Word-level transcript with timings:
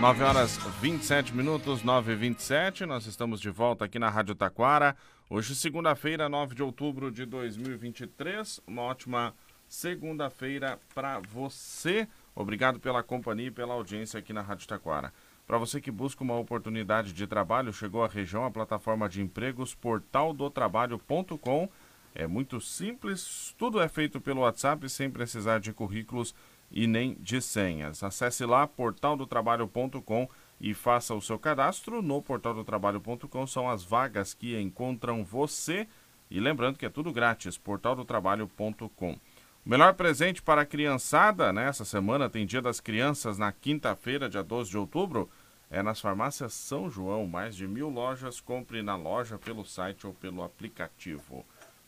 9 0.00 0.22
horas 0.22 0.56
27 0.80 1.34
minutos, 1.34 1.82
9 1.82 2.12
e 2.12 2.14
27 2.14 2.86
Nós 2.86 3.04
estamos 3.06 3.40
de 3.40 3.50
volta 3.50 3.84
aqui 3.84 3.98
na 3.98 4.08
Rádio 4.08 4.36
Taquara. 4.36 4.96
Hoje, 5.28 5.56
segunda-feira, 5.56 6.28
9 6.28 6.54
de 6.54 6.62
outubro 6.62 7.10
de 7.10 7.26
2023. 7.26 8.60
Uma 8.64 8.82
ótima 8.82 9.34
segunda-feira 9.66 10.78
para 10.94 11.18
você. 11.18 12.06
Obrigado 12.32 12.78
pela 12.78 13.02
companhia 13.02 13.48
e 13.48 13.50
pela 13.50 13.74
audiência 13.74 14.20
aqui 14.20 14.32
na 14.32 14.40
Rádio 14.40 14.68
Taquara. 14.68 15.12
Para 15.44 15.58
você 15.58 15.80
que 15.80 15.90
busca 15.90 16.22
uma 16.22 16.38
oportunidade 16.38 17.12
de 17.12 17.26
trabalho, 17.26 17.72
chegou 17.72 18.04
à 18.04 18.06
região 18.06 18.44
a 18.44 18.52
plataforma 18.52 19.08
de 19.08 19.20
empregos 19.20 19.74
portaldotrabalho.com. 19.74 21.68
É 22.14 22.24
muito 22.28 22.60
simples, 22.60 23.52
tudo 23.58 23.80
é 23.80 23.88
feito 23.88 24.20
pelo 24.20 24.42
WhatsApp 24.42 24.88
sem 24.88 25.10
precisar 25.10 25.58
de 25.58 25.72
currículos 25.72 26.36
e 26.70 26.86
nem 26.86 27.14
de 27.20 27.40
senhas. 27.40 28.02
Acesse 28.02 28.44
lá 28.44 28.66
portaldotrabalho.com 28.66 30.28
e 30.60 30.74
faça 30.74 31.14
o 31.14 31.20
seu 31.20 31.38
cadastro. 31.38 32.02
No 32.02 32.20
portaldotrabalho.com 32.20 33.46
são 33.46 33.68
as 33.68 33.82
vagas 33.82 34.34
que 34.34 34.58
encontram 34.60 35.24
você. 35.24 35.86
E 36.30 36.40
lembrando 36.40 36.78
que 36.78 36.86
é 36.86 36.90
tudo 36.90 37.12
grátis, 37.12 37.56
portaldotrabalho.com. 37.56 39.12
O 39.12 39.70
melhor 39.70 39.94
presente 39.94 40.42
para 40.42 40.62
a 40.62 40.66
criançada, 40.66 41.52
né? 41.52 41.72
semana 41.72 42.28
tem 42.28 42.46
Dia 42.46 42.62
das 42.62 42.80
Crianças 42.80 43.38
na 43.38 43.52
quinta-feira, 43.52 44.28
dia 44.28 44.42
12 44.42 44.70
de 44.70 44.78
outubro, 44.78 45.28
é 45.70 45.82
nas 45.82 46.00
farmácias 46.00 46.54
São 46.54 46.90
João. 46.90 47.26
Mais 47.26 47.56
de 47.56 47.66
mil 47.66 47.88
lojas, 47.88 48.40
compre 48.40 48.82
na 48.82 48.96
loja, 48.96 49.38
pelo 49.38 49.64
site 49.64 50.06
ou 50.06 50.14
pelo 50.14 50.42
aplicativo. 50.42 51.44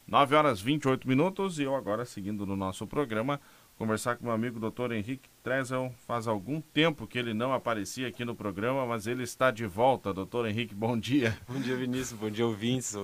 9 0.06 0.34
horas 0.34 0.60
28 0.60 1.06
minutos 1.06 1.58
e 1.58 1.62
eu 1.62 1.74
agora 1.74 2.04
seguindo 2.04 2.44
no 2.44 2.56
nosso 2.56 2.86
programa 2.86 3.40
conversar 3.80 4.16
com 4.16 4.24
meu 4.24 4.34
amigo 4.34 4.60
Dr. 4.60 4.92
Henrique 4.92 5.30
Trezel. 5.42 5.90
Faz 6.06 6.28
algum 6.28 6.60
tempo 6.60 7.06
que 7.06 7.18
ele 7.18 7.32
não 7.32 7.54
aparecia 7.54 8.09
aqui 8.09 8.26
no 8.26 8.34
programa, 8.34 8.84
mas 8.84 9.06
ele 9.06 9.22
está 9.22 9.50
de 9.50 9.64
volta. 9.64 10.12
Doutor 10.12 10.46
Henrique, 10.46 10.74
bom 10.74 10.98
dia. 10.98 11.34
Bom 11.48 11.59
dia, 11.59 11.74
Vinícius. 11.76 12.12
Bom 12.20 12.28
dia, 12.28 12.46
ouvintes. 12.46 12.95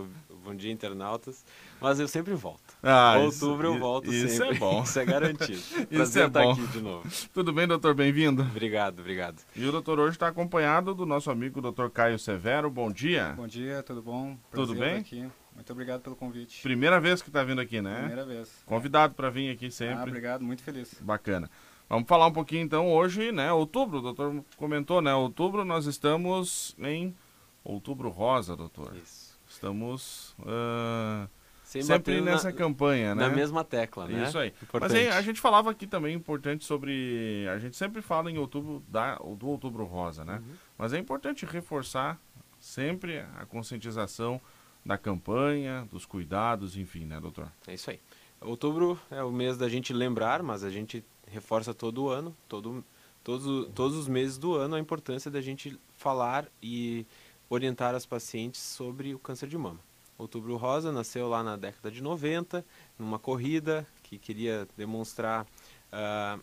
Bom 0.45 0.55
dia, 0.55 0.71
internautas. 0.71 1.47
Mas 1.81 1.99
eu 1.99 2.07
sempre 2.07 2.35
volto. 2.35 2.77
Ah, 2.83 3.17
Outubro 3.17 3.69
isso, 3.69 3.77
eu 3.77 3.81
volto 3.81 4.13
isso 4.13 4.29
sempre. 4.29 4.35
Isso 4.35 4.43
é 4.43 4.59
bom. 4.59 4.83
isso 4.83 4.99
é 4.99 5.05
garantido. 5.07 5.53
isso 5.57 5.87
Prazer 5.89 6.25
é 6.25 6.27
estar 6.27 6.43
bom. 6.43 6.53
aqui 6.53 6.67
de 6.67 6.81
novo. 6.83 7.09
Tudo 7.33 7.53
bem, 7.55 7.67
doutor? 7.67 7.95
Bem-vindo. 7.95 8.43
Obrigado, 8.43 9.01
obrigado. 9.01 9.43
E 9.57 9.65
o 9.65 9.73
doutor 9.73 9.99
hoje 9.99 10.11
está 10.17 10.29
acompanhado 10.29 10.95
do 10.95 11.07
nosso 11.07 11.31
amigo 11.31 11.63
doutor 11.63 11.91
Caio 11.91 12.19
Severo. 12.19 12.71
Bom 12.71 12.93
dia. 12.93 13.33
Bom 13.35 13.47
dia, 13.47 13.83
tudo 13.83 14.03
bom? 14.03 14.37
Prazer 14.51 14.67
tudo 14.67 14.79
bem? 14.79 14.99
Aqui. 14.99 15.27
Muito 15.57 15.73
obrigado 15.73 16.03
pelo 16.03 16.15
convite. 16.15 16.63
Primeira 16.63 17.01
vez 17.01 17.23
que 17.23 17.31
está 17.31 17.43
vindo 17.43 17.61
aqui, 17.61 17.81
né? 17.81 17.97
Primeira 17.97 18.25
vez. 18.27 18.63
Convidado 18.67 19.15
para 19.15 19.31
vir 19.31 19.51
aqui 19.51 19.71
sempre. 19.71 19.99
Ah, 19.99 20.03
obrigado, 20.05 20.45
muito 20.45 20.63
feliz. 20.63 20.95
Bacana. 21.01 21.51
Vamos 21.89 22.07
falar 22.07 22.27
um 22.27 22.33
pouquinho 22.33 22.63
então 22.63 22.93
hoje, 22.93 23.33
né? 23.33 23.51
Outubro, 23.51 23.99
o 23.99 24.03
doutor 24.03 24.45
comentou, 24.57 25.01
né? 25.01 25.15
Outubro 25.15 25.65
nós 25.65 25.87
estamos 25.87 26.77
em 26.79 27.17
outubro 27.65 28.11
rosa, 28.11 28.55
doutor. 28.55 28.95
Isso. 28.97 29.39
Estamos 29.49 30.37
uh, 30.41 31.29
sempre 31.65 32.21
nessa 32.21 32.51
na, 32.51 32.57
campanha, 32.57 33.15
né? 33.15 33.29
Na 33.29 33.35
mesma 33.35 33.65
tecla, 33.65 34.07
né? 34.07 34.25
Isso 34.25 34.39
aí. 34.39 34.49
Importante. 34.63 34.93
Mas 34.93 34.95
aí, 34.95 35.09
a 35.09 35.23
gente 35.23 35.41
falava 35.41 35.71
aqui 35.71 35.87
também 35.87 36.15
importante 36.15 36.65
sobre. 36.67 37.47
A 37.49 37.59
gente 37.59 37.77
sempre 37.77 38.03
fala 38.03 38.31
em 38.31 38.37
outubro 38.37 38.83
da, 38.89 39.15
do 39.15 39.49
outubro 39.49 39.85
rosa, 39.85 40.25
né? 40.25 40.43
Uhum. 40.45 40.55
Mas 40.77 40.93
é 40.93 40.99
importante 40.99 41.47
reforçar 41.47 42.21
sempre 42.59 43.21
a 43.37 43.47
conscientização 43.47 44.41
da 44.87 44.97
campanha, 44.97 45.87
dos 45.91 46.07
cuidados, 46.07 46.77
enfim, 46.77 47.05
né, 47.05 47.21
doutor? 47.21 47.51
É 47.67 47.75
isso 47.75 47.91
aí. 47.91 48.01
Outubro 48.41 48.99
é 49.11 49.23
o 49.23 49.33
mês 49.33 49.59
da 49.59 49.69
gente 49.69 49.93
lembrar, 49.93 50.43
mas 50.43 50.63
a 50.63 50.71
gente 50.71 51.05
reforça 51.27 51.75
todo 51.75 52.09
ano, 52.09 52.35
todo, 52.49 52.85
todos, 53.25 53.69
todos 53.75 53.97
os 53.97 54.07
meses 54.07 54.39
do 54.39 54.55
ano, 54.55 54.77
a 54.77 54.81
importância 54.81 55.29
da 55.29 55.41
gente 55.41 55.79
falar 55.97 56.47
e 56.63 57.05
orientar 57.51 57.95
as 57.95 58.07
pacientes 58.07 58.61
sobre 58.61 59.13
o 59.13 59.19
câncer 59.19 59.49
de 59.49 59.59
mama. 59.59 59.81
Outubro 60.17 60.57
Rosa 60.57 60.93
nasceu 60.93 61.29
lá 61.29 61.43
na 61.43 61.57
década 61.57 61.91
de 61.91 62.01
90, 62.01 62.65
numa 62.99 63.19
corrida 63.19 63.87
que 64.05 64.19
queria 64.19 64.69
demonstrar, 64.77 65.45
uh, 65.93 66.41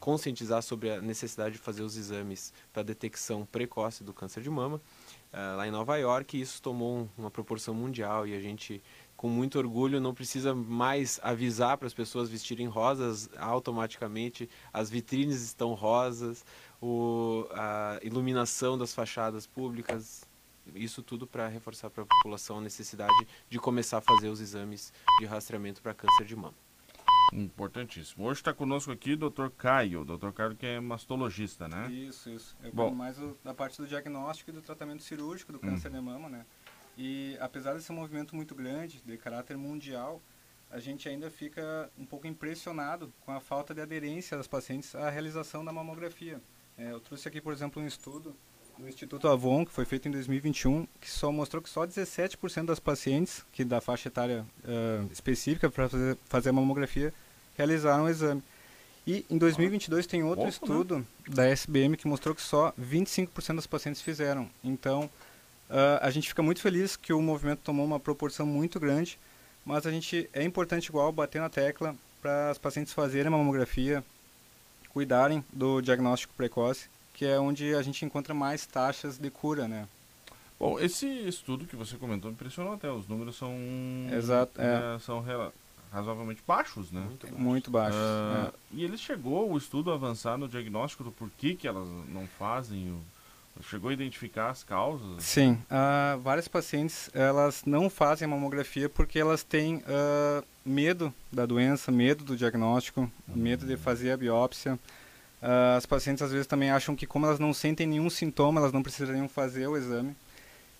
conscientizar 0.00 0.62
sobre 0.62 0.90
a 0.90 1.00
necessidade 1.00 1.54
de 1.54 1.60
fazer 1.60 1.82
os 1.82 1.96
exames 1.96 2.52
para 2.72 2.82
detecção 2.82 3.46
precoce 3.46 4.02
do 4.02 4.12
câncer 4.12 4.42
de 4.42 4.50
mama 4.50 4.80
uh, 5.32 5.56
lá 5.56 5.66
em 5.66 5.70
Nova 5.70 5.96
York, 5.96 6.36
e 6.36 6.40
isso 6.40 6.60
tomou 6.60 7.08
uma 7.16 7.30
proporção 7.30 7.74
mundial 7.74 8.26
e 8.26 8.34
a 8.34 8.40
gente, 8.40 8.82
com 9.16 9.28
muito 9.28 9.58
orgulho, 9.58 10.00
não 10.00 10.14
precisa 10.14 10.54
mais 10.54 11.18
avisar 11.22 11.78
para 11.78 11.86
as 11.86 11.94
pessoas 11.94 12.28
vestirem 12.28 12.66
rosas 12.66 13.28
automaticamente, 13.38 14.48
as 14.72 14.90
vitrines 14.90 15.42
estão 15.42 15.74
rosas, 15.74 16.44
o, 16.80 17.46
a 17.52 17.98
iluminação 18.02 18.76
das 18.76 18.94
fachadas 18.94 19.46
públicas, 19.46 20.22
isso 20.74 21.02
tudo 21.02 21.26
para 21.26 21.48
reforçar 21.48 21.90
para 21.90 22.04
a 22.04 22.06
população 22.06 22.58
a 22.58 22.60
necessidade 22.60 23.26
de 23.48 23.58
começar 23.58 23.98
a 23.98 24.00
fazer 24.00 24.28
os 24.28 24.40
exames 24.40 24.92
de 25.18 25.26
rastreamento 25.26 25.82
para 25.82 25.94
câncer 25.94 26.24
de 26.24 26.36
mama. 26.36 26.61
Importantíssimo. 27.32 28.24
Hoje 28.24 28.40
está 28.40 28.52
conosco 28.52 28.92
aqui 28.92 29.14
o 29.14 29.16
Dr. 29.16 29.48
Caio, 29.56 30.04
Dr. 30.04 30.30
Caio 30.32 30.54
que 30.54 30.66
é 30.66 30.80
mastologista, 30.80 31.66
né? 31.66 31.90
Isso, 31.90 32.28
isso. 32.30 32.56
Eu 32.62 32.72
Bom, 32.72 32.90
mais 32.90 33.18
o, 33.18 33.36
da 33.42 33.54
parte 33.54 33.80
do 33.80 33.86
diagnóstico 33.86 34.50
e 34.50 34.52
do 34.52 34.60
tratamento 34.60 35.02
cirúrgico 35.02 35.52
do 35.52 35.58
câncer 35.58 35.88
hum. 35.88 35.94
de 35.94 36.00
mama, 36.00 36.28
né? 36.28 36.44
E 36.96 37.36
apesar 37.40 37.72
desse 37.74 37.90
movimento 37.90 38.36
muito 38.36 38.54
grande, 38.54 39.00
de 39.04 39.16
caráter 39.16 39.56
mundial, 39.56 40.20
a 40.70 40.78
gente 40.78 41.08
ainda 41.08 41.30
fica 41.30 41.90
um 41.98 42.04
pouco 42.04 42.26
impressionado 42.26 43.12
com 43.20 43.32
a 43.32 43.40
falta 43.40 43.74
de 43.74 43.80
aderência 43.80 44.36
das 44.36 44.46
pacientes 44.46 44.94
à 44.94 45.08
realização 45.08 45.64
da 45.64 45.72
mamografia. 45.72 46.40
É, 46.76 46.92
eu 46.92 47.00
trouxe 47.00 47.28
aqui, 47.28 47.40
por 47.40 47.52
exemplo, 47.52 47.82
um 47.82 47.86
estudo 47.86 48.36
do 48.78 48.88
Instituto 48.88 49.28
Avon, 49.28 49.64
que 49.64 49.72
foi 49.72 49.84
feito 49.84 50.08
em 50.08 50.10
2021, 50.10 50.86
que 51.00 51.10
só 51.10 51.30
mostrou 51.30 51.62
que 51.62 51.68
só 51.68 51.86
17% 51.86 52.64
das 52.64 52.80
pacientes, 52.80 53.44
que 53.52 53.64
da 53.64 53.80
faixa 53.80 54.08
etária 54.08 54.46
uh, 54.64 55.12
específica 55.12 55.70
para 55.70 55.88
fazer, 55.88 56.18
fazer 56.24 56.48
a 56.48 56.52
mamografia, 56.52 57.12
realizaram 57.56 58.04
o 58.04 58.08
exame. 58.08 58.42
E 59.06 59.26
em 59.28 59.36
2022 59.36 60.06
tem 60.06 60.22
outro 60.22 60.42
Opa, 60.42 60.50
estudo 60.50 60.98
né? 60.98 61.04
da 61.28 61.46
SBM 61.48 61.96
que 61.96 62.06
mostrou 62.06 62.34
que 62.34 62.42
só 62.42 62.72
25% 62.80 63.56
das 63.56 63.66
pacientes 63.66 64.00
fizeram. 64.00 64.48
Então, 64.62 65.10
uh, 65.68 65.98
a 66.00 66.10
gente 66.10 66.28
fica 66.28 66.42
muito 66.42 66.60
feliz 66.60 66.96
que 66.96 67.12
o 67.12 67.20
movimento 67.20 67.60
tomou 67.64 67.84
uma 67.84 67.98
proporção 67.98 68.46
muito 68.46 68.78
grande, 68.78 69.18
mas 69.64 69.86
a 69.86 69.90
gente 69.90 70.28
é 70.32 70.44
importante 70.44 70.86
igual 70.86 71.10
bater 71.10 71.40
na 71.40 71.48
tecla 71.48 71.96
para 72.20 72.50
as 72.50 72.58
pacientes 72.58 72.92
fazerem 72.92 73.26
a 73.26 73.30
mamografia, 73.30 74.04
cuidarem 74.90 75.44
do 75.52 75.80
diagnóstico 75.80 76.32
precoce, 76.34 76.88
que 77.12 77.26
é 77.26 77.38
onde 77.38 77.74
a 77.74 77.82
gente 77.82 78.04
encontra 78.04 78.32
mais 78.32 78.64
taxas 78.66 79.18
de 79.18 79.30
cura, 79.30 79.66
né? 79.66 79.88
Bom, 80.60 80.78
esse 80.78 81.06
estudo 81.26 81.66
que 81.66 81.74
você 81.74 81.96
comentou 81.96 82.30
impressionou 82.30 82.74
até, 82.74 82.88
os 82.88 83.08
números 83.08 83.34
são 83.34 83.52
Exato, 84.16 84.60
é. 84.60 84.94
é 84.94 84.98
são 85.00 85.20
razoavelmente 85.92 86.42
baixos, 86.46 86.90
né? 86.90 87.00
Muito, 87.00 87.26
baixo. 87.26 87.42
Muito 87.42 87.70
baixos. 87.70 88.00
Uh, 88.00 88.48
é. 88.48 88.52
E 88.72 88.84
ele 88.84 88.96
chegou, 88.96 89.52
o 89.52 89.58
estudo, 89.58 89.90
a 89.90 89.94
avançar 89.94 90.38
no 90.38 90.48
diagnóstico 90.48 91.04
do 91.04 91.12
porquê 91.12 91.54
que 91.54 91.68
elas 91.68 91.86
não 92.08 92.26
fazem 92.26 92.90
o... 92.90 93.00
Chegou 93.64 93.90
a 93.90 93.92
identificar 93.92 94.48
as 94.48 94.64
causas? 94.64 95.22
Sim, 95.22 95.58
uh, 95.70 96.18
várias 96.20 96.48
pacientes 96.48 97.10
elas 97.12 97.64
não 97.66 97.90
fazem 97.90 98.24
a 98.24 98.28
mamografia 98.28 98.88
porque 98.88 99.18
elas 99.18 99.42
têm 99.42 99.76
uh, 99.76 100.42
medo 100.64 101.12
da 101.30 101.44
doença, 101.44 101.92
medo 101.92 102.24
do 102.24 102.34
diagnóstico, 102.34 103.02
uhum. 103.02 103.36
medo 103.36 103.66
de 103.66 103.76
fazer 103.76 104.12
a 104.12 104.16
biópsia. 104.16 104.78
Uh, 105.42 105.76
as 105.76 105.84
pacientes 105.84 106.22
às 106.22 106.32
vezes 106.32 106.46
também 106.46 106.70
acham 106.70 106.96
que 106.96 107.06
como 107.06 107.26
elas 107.26 107.38
não 107.38 107.52
sentem 107.52 107.86
nenhum 107.86 108.08
sintoma, 108.08 108.58
elas 108.58 108.72
não 108.72 108.82
precisariam 108.82 109.28
fazer 109.28 109.66
o 109.66 109.76
exame. 109.76 110.16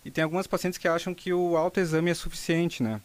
E 0.03 0.11
tem 0.11 0.25
algumas 0.25 0.47
pacientes 0.47 0.79
que 0.79 0.89
acham 0.89 1.13
que 1.13 1.31
o 1.31 1.59
autoexame 1.59 2.11
é 2.11 2.15
suficiente, 2.15 2.83
né? 2.83 3.03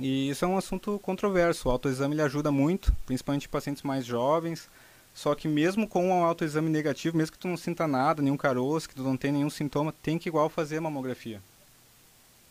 E 0.00 0.28
isso 0.28 0.44
é 0.44 0.48
um 0.48 0.56
assunto 0.56 0.98
controverso. 0.98 1.68
O 1.68 1.72
autoexame 1.72 2.14
ele 2.14 2.22
ajuda 2.22 2.50
muito, 2.50 2.94
principalmente 3.06 3.46
em 3.46 3.50
pacientes 3.50 3.82
mais 3.82 4.04
jovens. 4.04 4.68
Só 5.14 5.34
que 5.34 5.46
mesmo 5.46 5.86
com 5.86 6.08
um 6.08 6.24
autoexame 6.24 6.68
negativo, 6.68 7.16
mesmo 7.16 7.32
que 7.32 7.38
tu 7.38 7.46
não 7.46 7.56
sinta 7.56 7.86
nada, 7.86 8.20
nenhum 8.20 8.36
caroço, 8.36 8.88
que 8.88 8.94
tu 8.94 9.02
não 9.02 9.16
tenha 9.16 9.34
nenhum 9.34 9.50
sintoma, 9.50 9.94
tem 10.02 10.18
que 10.18 10.28
igual 10.28 10.48
fazer 10.48 10.78
a 10.78 10.80
mamografia. 10.80 11.40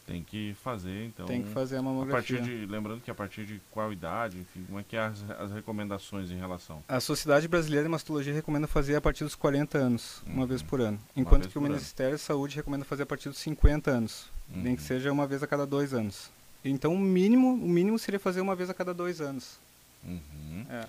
Tem 0.05 0.21
que 0.21 0.53
fazer, 0.61 1.05
então. 1.05 1.25
Tem 1.25 1.41
que 1.41 1.49
fazer 1.49 1.77
a 1.77 1.81
mamografia. 1.81 2.37
A 2.37 2.39
partir 2.39 2.57
de, 2.59 2.65
lembrando 2.65 3.01
que 3.01 3.09
a 3.09 3.15
partir 3.15 3.45
de 3.45 3.61
qual 3.71 3.91
idade, 3.91 4.37
enfim, 4.37 4.63
como 4.65 4.79
é 4.79 4.83
que 4.83 4.97
é 4.97 4.99
as, 4.99 5.23
as 5.39 5.51
recomendações 5.51 6.29
em 6.29 6.37
relação? 6.37 6.83
A 6.89 6.99
Sociedade 6.99 7.47
Brasileira 7.47 7.85
de 7.85 7.89
Mastologia 7.89 8.33
recomenda 8.33 8.67
fazer 8.67 8.95
a 8.95 9.01
partir 9.01 9.23
dos 9.23 9.35
40 9.35 9.77
anos, 9.77 10.21
uhum. 10.27 10.33
uma 10.33 10.45
vez 10.45 10.61
por 10.61 10.81
ano. 10.81 10.99
Enquanto 11.15 11.47
que 11.47 11.57
o 11.57 11.61
Ministério 11.61 12.11
ano. 12.11 12.17
da 12.17 12.23
Saúde 12.23 12.57
recomenda 12.57 12.83
fazer 12.83 13.03
a 13.03 13.05
partir 13.05 13.29
dos 13.29 13.37
50 13.39 13.91
anos. 13.91 14.29
Uhum. 14.53 14.61
Nem 14.61 14.75
que 14.75 14.81
seja 14.81 15.11
uma 15.11 15.25
vez 15.25 15.41
a 15.41 15.47
cada 15.47 15.65
dois 15.65 15.93
anos. 15.93 16.29
Então 16.63 16.93
o 16.93 16.99
mínimo, 16.99 17.53
o 17.53 17.69
mínimo 17.69 17.99
seria 17.99 18.19
fazer 18.19 18.41
uma 18.41 18.55
vez 18.55 18.69
a 18.69 18.73
cada 18.73 18.93
dois 18.93 19.19
anos. 19.19 19.57
Uhum. 20.03 20.65
É. 20.69 20.85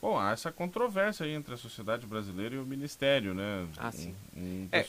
Bom, 0.00 0.18
há 0.18 0.32
essa 0.32 0.52
controvérsia 0.52 1.24
aí 1.24 1.32
entre 1.32 1.54
a 1.54 1.56
sociedade 1.56 2.06
brasileira 2.06 2.54
e 2.54 2.58
o 2.58 2.66
Ministério, 2.66 3.34
né? 3.34 3.66
Ah, 3.76 3.90
sim. 3.90 4.14
Um, 4.36 4.40
um 4.40 4.68
é. 4.70 4.86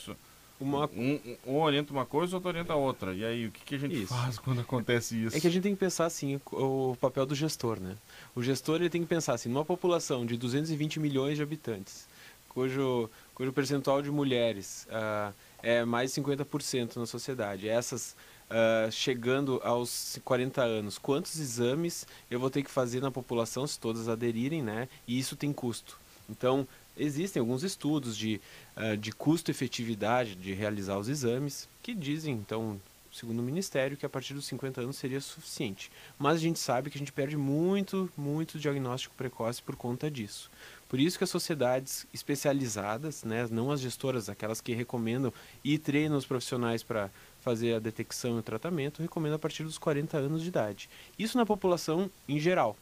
Uma... 0.60 0.86
Um, 0.86 1.36
um, 1.46 1.56
orienta 1.56 1.92
uma 1.92 2.04
coisa, 2.04 2.36
outro 2.36 2.48
orienta 2.48 2.74
outra. 2.74 3.14
E 3.14 3.24
aí, 3.24 3.46
o 3.46 3.50
que, 3.50 3.64
que 3.64 3.74
a 3.76 3.78
gente 3.78 4.02
isso. 4.02 4.14
faz 4.14 4.38
quando 4.38 4.60
acontece 4.60 5.24
isso? 5.24 5.36
É 5.36 5.40
que 5.40 5.46
a 5.46 5.50
gente 5.50 5.62
tem 5.62 5.74
que 5.74 5.80
pensar 5.80 6.06
assim, 6.06 6.40
o, 6.50 6.90
o 6.92 6.96
papel 6.96 7.24
do 7.24 7.34
gestor, 7.34 7.80
né? 7.80 7.96
O 8.34 8.42
gestor 8.42 8.76
ele 8.76 8.90
tem 8.90 9.00
que 9.00 9.06
pensar 9.06 9.34
assim, 9.34 9.48
numa 9.48 9.64
população 9.64 10.26
de 10.26 10.36
220 10.36 10.98
milhões 10.98 11.36
de 11.36 11.42
habitantes, 11.42 12.08
cujo, 12.48 13.08
cujo 13.34 13.52
percentual 13.52 14.02
de 14.02 14.10
mulheres 14.10 14.86
uh, 14.90 15.32
é 15.62 15.84
mais 15.84 16.12
de 16.12 16.20
50% 16.20 16.96
na 16.96 17.06
sociedade, 17.06 17.68
essas 17.68 18.16
uh, 18.50 18.90
chegando 18.90 19.60
aos 19.62 20.18
40 20.24 20.62
anos, 20.62 20.98
quantos 20.98 21.38
exames 21.38 22.06
eu 22.30 22.40
vou 22.40 22.50
ter 22.50 22.62
que 22.62 22.70
fazer 22.70 23.00
na 23.00 23.10
população 23.10 23.66
se 23.66 23.78
todas 23.78 24.08
aderirem, 24.08 24.62
né? 24.62 24.88
E 25.06 25.18
isso 25.18 25.36
tem 25.36 25.52
custo. 25.52 25.98
Então, 26.28 26.66
existem 26.96 27.40
alguns 27.40 27.62
estudos 27.62 28.16
de, 28.16 28.40
uh, 28.76 28.96
de 28.96 29.12
custo-efetividade 29.12 30.34
de 30.34 30.52
realizar 30.52 30.98
os 30.98 31.08
exames 31.08 31.68
que 31.82 31.94
dizem, 31.94 32.34
então, 32.34 32.80
segundo 33.12 33.40
o 33.40 33.42
Ministério, 33.42 33.96
que 33.96 34.04
a 34.04 34.08
partir 34.08 34.34
dos 34.34 34.46
50 34.46 34.82
anos 34.82 34.96
seria 34.96 35.20
suficiente. 35.20 35.90
Mas 36.18 36.36
a 36.36 36.40
gente 36.40 36.58
sabe 36.58 36.90
que 36.90 36.98
a 36.98 37.00
gente 37.00 37.12
perde 37.12 37.36
muito, 37.36 38.10
muito 38.16 38.58
diagnóstico 38.58 39.14
precoce 39.14 39.62
por 39.62 39.76
conta 39.76 40.10
disso. 40.10 40.50
Por 40.88 40.98
isso 40.98 41.18
que 41.18 41.24
as 41.24 41.30
sociedades 41.30 42.06
especializadas, 42.14 43.22
né, 43.22 43.46
não 43.50 43.70
as 43.70 43.80
gestoras, 43.80 44.30
aquelas 44.30 44.60
que 44.60 44.72
recomendam 44.72 45.32
e 45.62 45.78
treinam 45.78 46.16
os 46.16 46.24
profissionais 46.24 46.82
para 46.82 47.10
fazer 47.48 47.74
a 47.74 47.78
detecção 47.78 48.36
e 48.36 48.40
o 48.40 48.42
tratamento, 48.42 49.00
recomendam 49.00 49.36
a 49.36 49.38
partir 49.38 49.62
dos 49.62 49.78
40 49.78 50.18
anos 50.18 50.42
de 50.42 50.48
idade. 50.48 50.90
Isso 51.18 51.38
na 51.38 51.46
população 51.46 52.10
em 52.28 52.38
geral. 52.38 52.76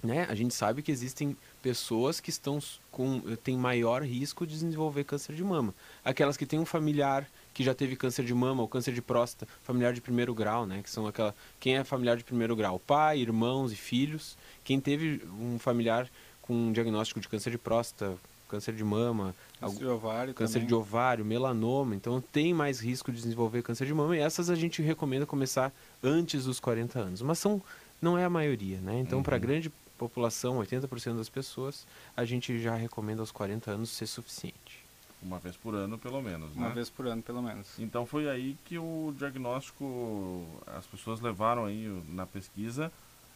Né? 0.00 0.26
A 0.28 0.34
gente 0.34 0.54
sabe 0.54 0.80
que 0.80 0.92
existem 0.92 1.36
pessoas 1.60 2.20
que 2.20 2.30
estão 2.30 2.60
com 2.92 3.20
têm 3.42 3.56
maior 3.56 4.02
risco 4.02 4.46
de 4.46 4.52
desenvolver 4.52 5.02
câncer 5.02 5.34
de 5.34 5.42
mama. 5.42 5.74
Aquelas 6.04 6.36
que 6.36 6.46
têm 6.46 6.60
um 6.60 6.64
familiar 6.64 7.26
que 7.52 7.64
já 7.64 7.74
teve 7.74 7.96
câncer 7.96 8.24
de 8.24 8.32
mama 8.32 8.62
ou 8.62 8.68
câncer 8.68 8.94
de 8.94 9.02
próstata, 9.02 9.50
familiar 9.64 9.92
de 9.92 10.00
primeiro 10.00 10.32
grau, 10.32 10.66
né? 10.66 10.82
Que 10.82 10.90
são 10.90 11.06
aquela 11.06 11.34
quem 11.58 11.76
é 11.76 11.84
familiar 11.84 12.16
de 12.16 12.22
primeiro 12.22 12.54
grau, 12.54 12.78
pai, 12.78 13.18
irmãos 13.18 13.72
e 13.72 13.76
filhos. 13.76 14.36
Quem 14.62 14.78
teve 14.78 15.20
um 15.40 15.58
familiar 15.58 16.08
com 16.42 16.54
um 16.54 16.72
diagnóstico 16.72 17.18
de 17.18 17.28
câncer 17.28 17.50
de 17.50 17.58
próstata, 17.58 18.16
câncer 18.50 18.74
de 18.74 18.82
mama, 18.82 19.34
câncer 19.60 19.78
de 19.78 19.86
ovário, 19.86 20.34
câncer 20.34 20.66
de 20.66 20.74
ovário, 20.74 21.24
melanoma, 21.24 21.94
então 21.94 22.20
tem 22.20 22.52
mais 22.52 22.80
risco 22.80 23.12
de 23.12 23.22
desenvolver 23.22 23.62
câncer 23.62 23.86
de 23.86 23.94
mama 23.94 24.16
e 24.16 24.20
essas 24.20 24.50
a 24.50 24.56
gente 24.56 24.82
recomenda 24.82 25.24
começar 25.24 25.72
antes 26.02 26.44
dos 26.46 26.58
40 26.58 26.98
anos, 26.98 27.22
mas 27.22 27.38
são 27.38 27.62
não 28.02 28.18
é 28.18 28.24
a 28.24 28.30
maioria, 28.30 28.80
né? 28.80 28.98
Então 28.98 29.18
uhum. 29.18 29.22
para 29.22 29.36
a 29.36 29.38
grande 29.38 29.70
população, 29.96 30.58
80% 30.58 31.16
das 31.16 31.28
pessoas, 31.28 31.86
a 32.16 32.24
gente 32.24 32.58
já 32.58 32.74
recomenda 32.74 33.22
aos 33.22 33.30
40 33.30 33.70
anos 33.70 33.90
ser 33.90 34.06
suficiente. 34.06 34.84
Uma 35.22 35.38
vez 35.38 35.54
por 35.54 35.74
ano, 35.74 35.98
pelo 35.98 36.20
menos, 36.22 36.56
Uma 36.56 36.68
né? 36.68 36.74
vez 36.74 36.88
por 36.88 37.06
ano, 37.06 37.22
pelo 37.22 37.42
menos. 37.42 37.78
Então 37.78 38.06
foi 38.06 38.28
aí 38.28 38.56
que 38.64 38.78
o 38.78 39.14
diagnóstico, 39.16 40.44
as 40.66 40.86
pessoas 40.86 41.20
levaram 41.20 41.66
aí 41.66 42.02
na 42.08 42.26
pesquisa 42.26 42.90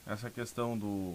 essa 0.06 0.30
questão 0.30 0.76
do 0.76 1.14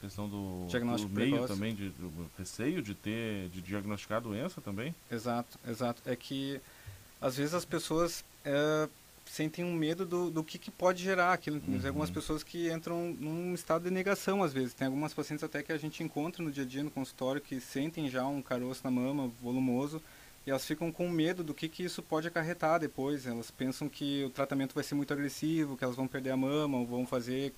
questão 0.00 0.28
do, 0.28 0.66
do 0.66 1.08
meio 1.08 1.46
também, 1.46 1.74
de, 1.74 1.90
do 1.90 2.30
receio 2.38 2.80
de 2.82 2.94
ter, 2.94 3.48
de 3.48 3.60
diagnosticar 3.60 4.18
a 4.18 4.20
doença 4.20 4.60
também? 4.60 4.94
Exato, 5.10 5.58
exato. 5.66 6.02
É 6.06 6.14
que 6.14 6.60
às 7.20 7.36
vezes 7.36 7.54
as 7.54 7.64
pessoas 7.64 8.24
é, 8.44 8.88
sentem 9.26 9.64
um 9.64 9.72
medo 9.72 10.06
do, 10.06 10.30
do 10.30 10.44
que, 10.44 10.58
que 10.58 10.70
pode 10.70 11.02
gerar 11.02 11.32
aquilo. 11.32 11.60
Uhum. 11.66 11.78
Tem 11.78 11.88
algumas 11.88 12.10
pessoas 12.10 12.42
que 12.42 12.72
entram 12.72 13.16
num 13.18 13.54
estado 13.54 13.84
de 13.84 13.90
negação 13.90 14.42
às 14.42 14.52
vezes. 14.52 14.74
Tem 14.74 14.86
algumas 14.86 15.12
pacientes 15.12 15.44
até 15.44 15.62
que 15.62 15.72
a 15.72 15.78
gente 15.78 16.02
encontra 16.02 16.42
no 16.42 16.50
dia 16.50 16.64
a 16.64 16.66
dia 16.66 16.82
no 16.82 16.90
consultório 16.90 17.40
que 17.40 17.60
sentem 17.60 18.08
já 18.08 18.26
um 18.26 18.40
caroço 18.40 18.80
na 18.84 18.90
mama 18.90 19.30
volumoso 19.42 20.02
e 20.46 20.50
elas 20.50 20.64
ficam 20.64 20.90
com 20.90 21.08
medo 21.10 21.44
do 21.44 21.52
que, 21.52 21.68
que 21.68 21.82
isso 21.82 22.02
pode 22.02 22.26
acarretar 22.26 22.80
depois. 22.80 23.26
Elas 23.26 23.50
pensam 23.50 23.88
que 23.88 24.24
o 24.24 24.30
tratamento 24.30 24.74
vai 24.74 24.82
ser 24.82 24.94
muito 24.94 25.12
agressivo, 25.12 25.76
que 25.76 25.84
elas 25.84 25.96
vão 25.96 26.08
perder 26.08 26.30
a 26.30 26.36
mama 26.36 26.78
ou 26.78 26.86
vão 26.86 27.06
fazer 27.06 27.52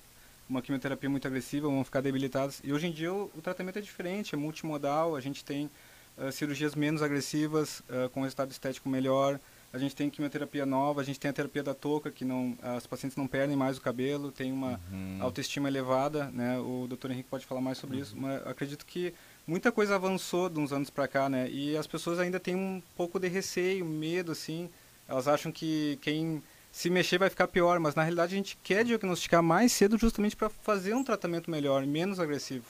uma 0.51 0.61
quimioterapia 0.61 1.09
muito 1.09 1.25
agressiva, 1.25 1.69
vão 1.69 1.83
ficar 1.83 2.01
debilitadas. 2.01 2.61
E 2.63 2.73
hoje 2.73 2.87
em 2.87 2.91
dia 2.91 3.11
o, 3.11 3.31
o 3.35 3.41
tratamento 3.41 3.79
é 3.79 3.81
diferente, 3.81 4.35
é 4.35 4.37
multimodal, 4.37 5.15
a 5.15 5.21
gente 5.21 5.45
tem 5.45 5.69
uh, 6.17 6.31
cirurgias 6.31 6.75
menos 6.75 7.01
agressivas, 7.01 7.79
uh, 7.81 8.09
com 8.09 8.21
resultado 8.21 8.51
estético 8.51 8.89
melhor, 8.89 9.39
a 9.71 9.77
gente 9.77 9.95
tem 9.95 10.09
quimioterapia 10.09 10.65
nova, 10.65 10.99
a 10.99 11.03
gente 11.05 11.17
tem 11.17 11.31
a 11.31 11.33
terapia 11.33 11.63
da 11.63 11.73
touca, 11.73 12.11
que 12.11 12.25
não, 12.25 12.57
as 12.61 12.85
pacientes 12.85 13.15
não 13.15 13.25
perdem 13.25 13.55
mais 13.55 13.77
o 13.77 13.81
cabelo, 13.81 14.29
tem 14.29 14.51
uma 14.51 14.77
uhum. 14.91 15.19
autoestima 15.21 15.69
elevada, 15.69 16.25
né? 16.31 16.59
O 16.59 16.87
Dr. 16.89 17.11
Henrique 17.11 17.29
pode 17.29 17.45
falar 17.45 17.61
mais 17.61 17.77
sobre 17.77 17.95
uhum. 17.95 18.01
isso, 18.01 18.17
mas 18.17 18.45
acredito 18.45 18.85
que 18.85 19.13
muita 19.47 19.71
coisa 19.71 19.95
avançou 19.95 20.49
de 20.49 20.59
uns 20.59 20.73
anos 20.73 20.89
para 20.89 21.07
cá, 21.07 21.29
né? 21.29 21.49
E 21.49 21.77
as 21.77 21.87
pessoas 21.87 22.19
ainda 22.19 22.37
têm 22.37 22.53
um 22.53 22.83
pouco 22.97 23.17
de 23.17 23.29
receio, 23.29 23.85
medo, 23.85 24.33
assim. 24.33 24.69
Elas 25.07 25.29
acham 25.29 25.53
que 25.53 25.97
quem 26.01 26.43
se 26.71 26.89
mexer 26.89 27.17
vai 27.17 27.29
ficar 27.29 27.47
pior, 27.47 27.79
mas 27.79 27.95
na 27.95 28.03
realidade 28.03 28.33
a 28.33 28.37
gente 28.37 28.57
quer 28.63 28.85
diagnosticar 28.85 29.43
mais 29.43 29.71
cedo 29.71 29.97
justamente 29.97 30.35
para 30.35 30.49
fazer 30.49 30.93
um 30.93 31.03
tratamento 31.03 31.51
melhor, 31.51 31.85
menos 31.85 32.19
agressivo. 32.19 32.65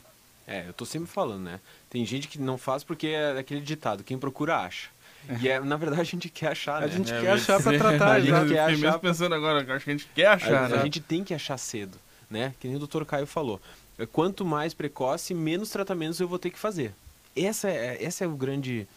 É, 0.48 0.68
eu 0.68 0.74
tô 0.74 0.86
sempre 0.86 1.08
falando, 1.08 1.44
né? 1.44 1.60
Tem 1.90 2.06
gente 2.06 2.28
que 2.28 2.40
não 2.40 2.58
faz 2.58 2.84
porque 2.84 3.08
é 3.08 3.38
aquele 3.38 3.62
ditado, 3.62 4.04
quem 4.04 4.18
procura 4.18 4.58
acha. 4.58 4.90
E 5.40 5.48
é, 5.48 5.60
na 5.60 5.78
verdade 5.78 6.02
a 6.02 6.06
gente 6.06 6.30
quer 6.30 6.48
achar, 6.48 6.82
né? 6.82 6.88
A 6.88 6.90
gente 6.90 7.14
é, 7.14 7.22
quer 7.22 7.32
achar 7.32 7.62
para 7.62 7.78
tratar, 7.78 8.12
a 8.14 8.20
gente 8.20 8.52
quer 8.52 8.60
achar. 8.60 8.78
Mesmo 8.78 9.00
pensando 9.00 9.36
agora, 9.36 9.60
acho 9.76 9.86
que 9.86 9.92
a 9.92 9.94
gente 9.94 10.10
quer 10.16 10.26
achar, 10.26 10.66
a, 10.66 10.70
né? 10.70 10.78
A 10.78 10.84
gente 10.84 11.00
tem 11.00 11.24
que 11.24 11.34
achar 11.34 11.58
cedo, 11.58 11.98
né? 12.30 12.56
Que 12.60 12.68
nem 12.68 12.76
o 12.76 12.80
doutor 12.80 13.06
Caio 13.06 13.28
falou. 13.28 13.62
É, 14.00 14.06
quanto 14.06 14.44
mais 14.44 14.74
precoce, 14.74 15.34
menos 15.34 15.70
tratamentos 15.70 16.20
eu 16.20 16.28
vou 16.28 16.40
ter 16.40 16.50
que 16.50 16.58
fazer. 16.58 16.94
Essa 17.36 17.70
é, 17.70 18.04
essa 18.04 18.26
é 18.26 18.28
o 18.28 18.32
grande 18.32 18.88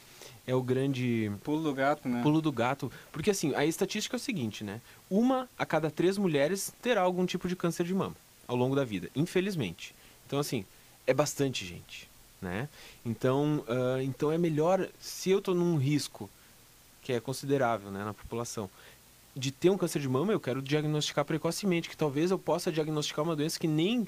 é 0.46 0.54
o 0.54 0.62
grande 0.62 1.30
pulo 1.42 1.62
do 1.62 1.74
gato, 1.74 2.08
né? 2.08 2.22
Pulo 2.22 2.40
do 2.40 2.52
gato, 2.52 2.90
porque 3.10 3.30
assim 3.30 3.54
a 3.54 3.64
estatística 3.64 4.16
é 4.16 4.18
o 4.18 4.20
seguinte, 4.20 4.62
né? 4.62 4.80
Uma 5.10 5.48
a 5.58 5.64
cada 5.64 5.90
três 5.90 6.18
mulheres 6.18 6.72
terá 6.82 7.00
algum 7.00 7.24
tipo 7.24 7.48
de 7.48 7.56
câncer 7.56 7.84
de 7.84 7.94
mama 7.94 8.16
ao 8.46 8.56
longo 8.56 8.76
da 8.76 8.84
vida, 8.84 9.10
infelizmente. 9.14 9.94
Então 10.26 10.38
assim 10.38 10.64
é 11.06 11.14
bastante 11.14 11.64
gente, 11.64 12.08
né? 12.40 12.68
Então 13.04 13.64
uh, 13.68 14.00
então 14.02 14.30
é 14.30 14.38
melhor 14.38 14.88
se 15.00 15.30
eu 15.30 15.38
estou 15.38 15.54
num 15.54 15.76
risco 15.76 16.28
que 17.02 17.12
é 17.12 17.20
considerável, 17.20 17.90
né, 17.90 18.02
na 18.02 18.14
população 18.14 18.70
de 19.36 19.50
ter 19.50 19.68
um 19.68 19.76
câncer 19.76 20.00
de 20.00 20.08
mama, 20.08 20.32
eu 20.32 20.40
quero 20.40 20.62
diagnosticar 20.62 21.24
precocemente, 21.24 21.88
que 21.88 21.96
talvez 21.96 22.30
eu 22.30 22.38
possa 22.38 22.70
diagnosticar 22.70 23.24
uma 23.24 23.34
doença 23.34 23.58
que 23.58 23.66
nem 23.66 24.06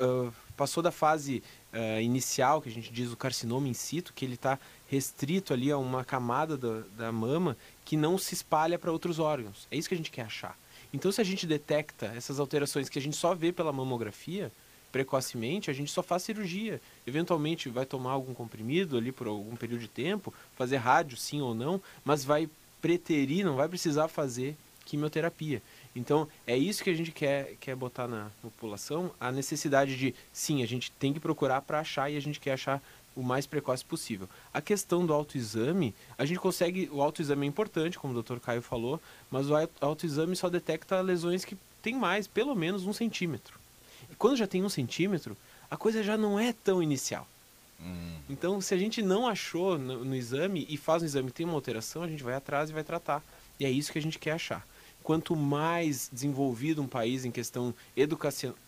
uh, 0.00 0.32
passou 0.56 0.82
da 0.82 0.90
fase 0.90 1.42
uh, 1.74 2.00
inicial, 2.00 2.62
que 2.62 2.68
a 2.68 2.72
gente 2.72 2.92
diz 2.92 3.12
o 3.12 3.16
carcinoma 3.16 3.68
in 3.68 3.74
situ, 3.74 4.12
que 4.14 4.24
ele 4.24 4.34
está 4.34 4.58
restrito 4.88 5.52
ali 5.52 5.70
a 5.70 5.76
uma 5.76 6.04
camada 6.04 6.56
da, 6.56 6.82
da 6.96 7.12
mama 7.12 7.56
que 7.84 7.96
não 7.96 8.16
se 8.16 8.34
espalha 8.34 8.78
para 8.78 8.92
outros 8.92 9.18
órgãos. 9.18 9.66
É 9.70 9.76
isso 9.76 9.88
que 9.88 9.94
a 9.94 9.98
gente 9.98 10.10
quer 10.10 10.22
achar. 10.22 10.56
Então, 10.92 11.10
se 11.10 11.20
a 11.20 11.24
gente 11.24 11.46
detecta 11.46 12.06
essas 12.16 12.38
alterações 12.38 12.88
que 12.88 12.98
a 12.98 13.02
gente 13.02 13.16
só 13.16 13.34
vê 13.34 13.52
pela 13.52 13.72
mamografia, 13.72 14.52
precocemente, 14.92 15.68
a 15.68 15.74
gente 15.74 15.90
só 15.90 16.04
faz 16.04 16.22
cirurgia. 16.22 16.80
Eventualmente 17.04 17.68
vai 17.68 17.84
tomar 17.84 18.12
algum 18.12 18.32
comprimido 18.32 18.96
ali 18.96 19.10
por 19.10 19.26
algum 19.26 19.56
período 19.56 19.80
de 19.80 19.88
tempo, 19.88 20.32
fazer 20.54 20.76
rádio 20.76 21.16
sim 21.16 21.40
ou 21.40 21.52
não, 21.52 21.82
mas 22.04 22.24
vai 22.24 22.48
preterir, 22.80 23.44
não 23.44 23.56
vai 23.56 23.68
precisar 23.68 24.06
fazer 24.06 24.56
quimioterapia. 24.84 25.60
Então, 25.94 26.26
é 26.46 26.56
isso 26.56 26.82
que 26.82 26.90
a 26.90 26.94
gente 26.94 27.12
quer, 27.12 27.54
quer 27.60 27.76
botar 27.76 28.08
na 28.08 28.28
população, 28.42 29.12
a 29.20 29.30
necessidade 29.30 29.96
de, 29.96 30.14
sim, 30.32 30.62
a 30.62 30.66
gente 30.66 30.90
tem 30.92 31.12
que 31.12 31.20
procurar 31.20 31.62
para 31.62 31.80
achar 31.80 32.10
e 32.10 32.16
a 32.16 32.20
gente 32.20 32.40
quer 32.40 32.52
achar 32.52 32.82
o 33.14 33.22
mais 33.22 33.46
precoce 33.46 33.84
possível. 33.84 34.28
A 34.52 34.60
questão 34.60 35.06
do 35.06 35.12
autoexame, 35.12 35.94
a 36.18 36.24
gente 36.24 36.40
consegue, 36.40 36.88
o 36.92 37.00
autoexame 37.00 37.46
é 37.46 37.48
importante, 37.48 37.98
como 37.98 38.16
o 38.16 38.22
Dr. 38.22 38.38
Caio 38.38 38.60
falou, 38.60 39.00
mas 39.30 39.48
o 39.48 39.54
autoexame 39.80 40.34
só 40.34 40.48
detecta 40.48 41.00
lesões 41.00 41.44
que 41.44 41.56
tem 41.80 41.94
mais, 41.94 42.26
pelo 42.26 42.56
menos 42.56 42.86
um 42.86 42.92
centímetro. 42.92 43.58
E 44.10 44.16
quando 44.16 44.36
já 44.36 44.48
tem 44.48 44.64
um 44.64 44.68
centímetro, 44.68 45.36
a 45.70 45.76
coisa 45.76 46.02
já 46.02 46.16
não 46.16 46.40
é 46.40 46.52
tão 46.52 46.82
inicial. 46.82 47.28
Hum. 47.80 48.16
Então, 48.28 48.60
se 48.60 48.74
a 48.74 48.78
gente 48.78 49.00
não 49.00 49.28
achou 49.28 49.78
no, 49.78 50.04
no 50.04 50.16
exame 50.16 50.66
e 50.68 50.76
faz 50.76 51.02
um 51.02 51.06
exame 51.06 51.28
que 51.28 51.36
tem 51.36 51.46
uma 51.46 51.54
alteração, 51.54 52.02
a 52.02 52.08
gente 52.08 52.22
vai 52.22 52.34
atrás 52.34 52.70
e 52.70 52.72
vai 52.72 52.82
tratar. 52.82 53.22
E 53.60 53.64
é 53.64 53.70
isso 53.70 53.92
que 53.92 53.98
a 53.98 54.02
gente 54.02 54.18
quer 54.18 54.32
achar 54.32 54.66
quanto 55.04 55.36
mais 55.36 56.08
desenvolvido 56.10 56.80
um 56.80 56.88
país 56.88 57.26
em 57.26 57.30
questão 57.30 57.74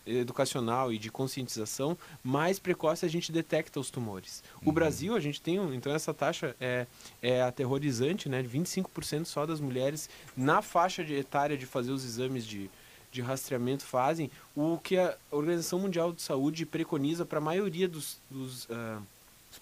educacional 0.06 0.92
e 0.92 0.98
de 0.98 1.10
conscientização, 1.10 1.96
mais 2.22 2.58
precoce 2.58 3.06
a 3.06 3.08
gente 3.08 3.32
detecta 3.32 3.80
os 3.80 3.90
tumores. 3.90 4.44
O 4.62 4.68
uhum. 4.68 4.74
Brasil, 4.74 5.16
a 5.16 5.20
gente 5.20 5.40
tem, 5.40 5.56
então 5.74 5.92
essa 5.92 6.12
taxa 6.12 6.54
é, 6.60 6.86
é 7.22 7.40
aterrorizante, 7.40 8.28
né? 8.28 8.42
25% 8.42 9.24
só 9.24 9.46
das 9.46 9.60
mulheres 9.60 10.10
na 10.36 10.60
faixa 10.60 11.02
de 11.02 11.14
etária 11.14 11.56
de 11.56 11.64
fazer 11.64 11.90
os 11.90 12.04
exames 12.04 12.46
de, 12.46 12.70
de 13.10 13.22
rastreamento 13.22 13.84
fazem, 13.84 14.30
o 14.54 14.78
que 14.78 14.98
a 14.98 15.16
Organização 15.30 15.78
Mundial 15.78 16.12
de 16.12 16.20
Saúde 16.20 16.66
preconiza 16.66 17.24
para 17.24 17.38
a 17.38 17.42
maioria 17.42 17.88
dos, 17.88 18.18
dos, 18.30 18.66
uh, 18.66 19.02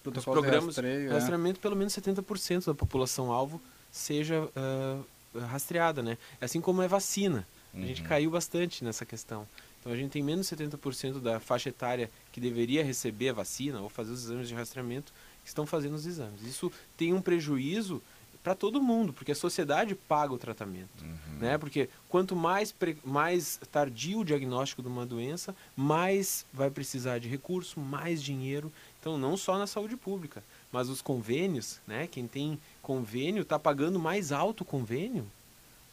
dos 0.03 0.25
programas 0.25 0.75
de 0.75 0.81
rastreio, 0.81 1.09
é. 1.09 1.13
rastreamento, 1.13 1.57
é. 1.57 1.61
pelo 1.61 1.77
menos 1.77 1.95
70% 1.95 2.65
da 2.65 2.73
população 2.73 3.31
alvo 3.31 3.61
seja 3.89 4.41
uh, 4.41 5.05
rastreada, 5.47 6.01
né? 6.01 6.17
Assim 6.39 6.61
como 6.61 6.81
é 6.81 6.87
vacina. 6.87 7.45
A 7.73 7.79
gente 7.85 8.01
uhum. 8.01 8.07
caiu 8.07 8.31
bastante 8.31 8.83
nessa 8.83 9.05
questão. 9.05 9.47
Então 9.79 9.91
a 9.91 9.95
gente 9.95 10.11
tem 10.11 10.23
menos 10.23 10.47
70% 10.47 11.19
da 11.19 11.39
faixa 11.39 11.69
etária 11.69 12.09
que 12.31 12.39
deveria 12.39 12.83
receber 12.83 13.29
a 13.29 13.33
vacina 13.33 13.81
ou 13.81 13.89
fazer 13.89 14.11
os 14.11 14.23
exames 14.23 14.47
de 14.47 14.55
rastreamento 14.55 15.13
que 15.43 15.49
estão 15.49 15.65
fazendo 15.65 15.93
os 15.93 16.05
exames. 16.05 16.41
Isso 16.41 16.71
tem 16.97 17.13
um 17.13 17.21
prejuízo 17.21 18.01
para 18.41 18.55
todo 18.55 18.81
mundo, 18.81 19.11
porque 19.11 19.31
a 19.31 19.35
sociedade 19.35 19.95
paga 19.95 20.31
o 20.31 20.37
tratamento, 20.37 21.03
uhum. 21.03 21.39
né? 21.39 21.57
Porque 21.57 21.89
quanto 22.07 22.35
mais 22.35 22.73
mais 23.03 23.59
tardio 23.71 24.19
o 24.19 24.25
diagnóstico 24.25 24.83
de 24.83 24.87
uma 24.87 25.03
doença, 25.03 25.55
mais 25.75 26.45
vai 26.53 26.69
precisar 26.69 27.19
de 27.19 27.27
recurso, 27.27 27.79
mais 27.79 28.21
dinheiro. 28.21 28.71
Então 28.99 29.17
não 29.17 29.35
só 29.35 29.57
na 29.57 29.65
saúde 29.65 29.97
pública, 29.97 30.43
Mas 30.75 30.89
os 30.89 31.01
convênios, 31.01 31.79
né? 31.87 32.05
Quem 32.05 32.27
tem 32.27 32.59
convênio 32.81 33.43
está 33.43 33.57
pagando 33.57 33.97
mais 33.97 34.33
alto 34.33 34.61
o 34.61 34.65
convênio 34.65 35.25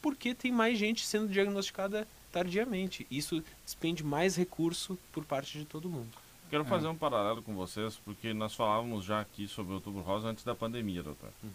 porque 0.03 0.35
tem 0.35 0.51
mais 0.51 0.77
gente 0.77 1.07
sendo 1.07 1.29
diagnosticada 1.29 2.07
tardiamente. 2.33 3.07
Isso 3.09 3.43
despende 3.65 4.03
mais 4.03 4.35
recurso 4.35 4.99
por 5.13 5.25
parte 5.25 5.57
de 5.57 5.65
todo 5.65 5.89
mundo. 5.89 6.11
Quero 6.51 6.65
é. 6.65 6.67
fazer 6.67 6.89
um 6.89 6.97
paralelo 6.97 7.41
com 7.41 7.55
vocês, 7.55 7.97
porque 8.05 8.35
nós 8.35 8.55
falávamos 8.55 9.05
já 9.05 9.21
aqui 9.21 9.47
sobre 9.47 9.73
o 9.73 9.77
Outubro 9.77 10.03
Rosa 10.03 10.29
antes 10.29 10.43
da 10.43 10.55
pandemia, 10.55 11.03
doutor. 11.03 11.31
Uhum. 11.43 11.51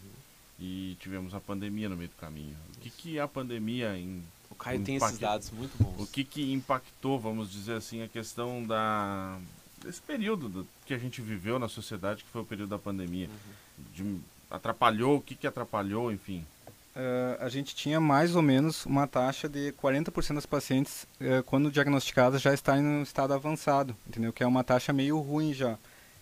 E 0.58 0.96
tivemos 0.98 1.34
a 1.34 1.40
pandemia 1.40 1.88
no 1.88 1.96
meio 1.96 2.08
do 2.08 2.16
caminho. 2.16 2.56
O 2.76 2.80
que, 2.80 2.90
que 2.90 3.20
a 3.20 3.28
pandemia 3.28 3.96
em 3.96 4.24
o 4.50 4.54
Caio 4.54 4.82
tem 4.82 4.96
esses 4.96 5.18
dados 5.18 5.50
muito 5.50 5.76
bons. 5.80 6.02
O 6.02 6.06
que, 6.06 6.24
que 6.24 6.52
impactou, 6.52 7.20
vamos 7.20 7.52
dizer 7.52 7.74
assim, 7.74 8.02
a 8.02 8.08
questão 8.08 8.64
da 8.64 9.38
desse 9.84 10.00
período 10.00 10.48
do, 10.48 10.68
que 10.84 10.94
a 10.94 10.98
gente 10.98 11.20
viveu 11.20 11.58
na 11.58 11.68
sociedade, 11.68 12.24
que 12.24 12.30
foi 12.30 12.42
o 12.42 12.44
período 12.44 12.70
da 12.70 12.78
pandemia? 12.78 13.28
Uhum. 13.28 13.84
De, 13.94 14.20
atrapalhou, 14.50 15.16
o 15.16 15.20
que, 15.20 15.34
que 15.34 15.46
atrapalhou, 15.46 16.12
enfim? 16.12 16.44
Uh, 16.96 17.38
a 17.40 17.48
gente 17.48 17.76
tinha 17.76 18.00
mais 18.00 18.34
ou 18.34 18.42
menos 18.42 18.84
uma 18.84 19.06
taxa 19.06 19.48
de 19.48 19.72
40% 19.80 20.34
das 20.34 20.46
pacientes, 20.46 21.06
uh, 21.20 21.42
quando 21.44 21.70
diagnosticadas, 21.70 22.42
já 22.42 22.52
estarem 22.52 22.82
no 22.82 23.02
estado 23.02 23.32
avançado, 23.32 23.94
entendeu? 24.06 24.32
Que 24.32 24.42
é 24.42 24.46
uma 24.46 24.64
taxa 24.64 24.92
meio 24.92 25.18
ruim 25.20 25.54
já. 25.54 25.78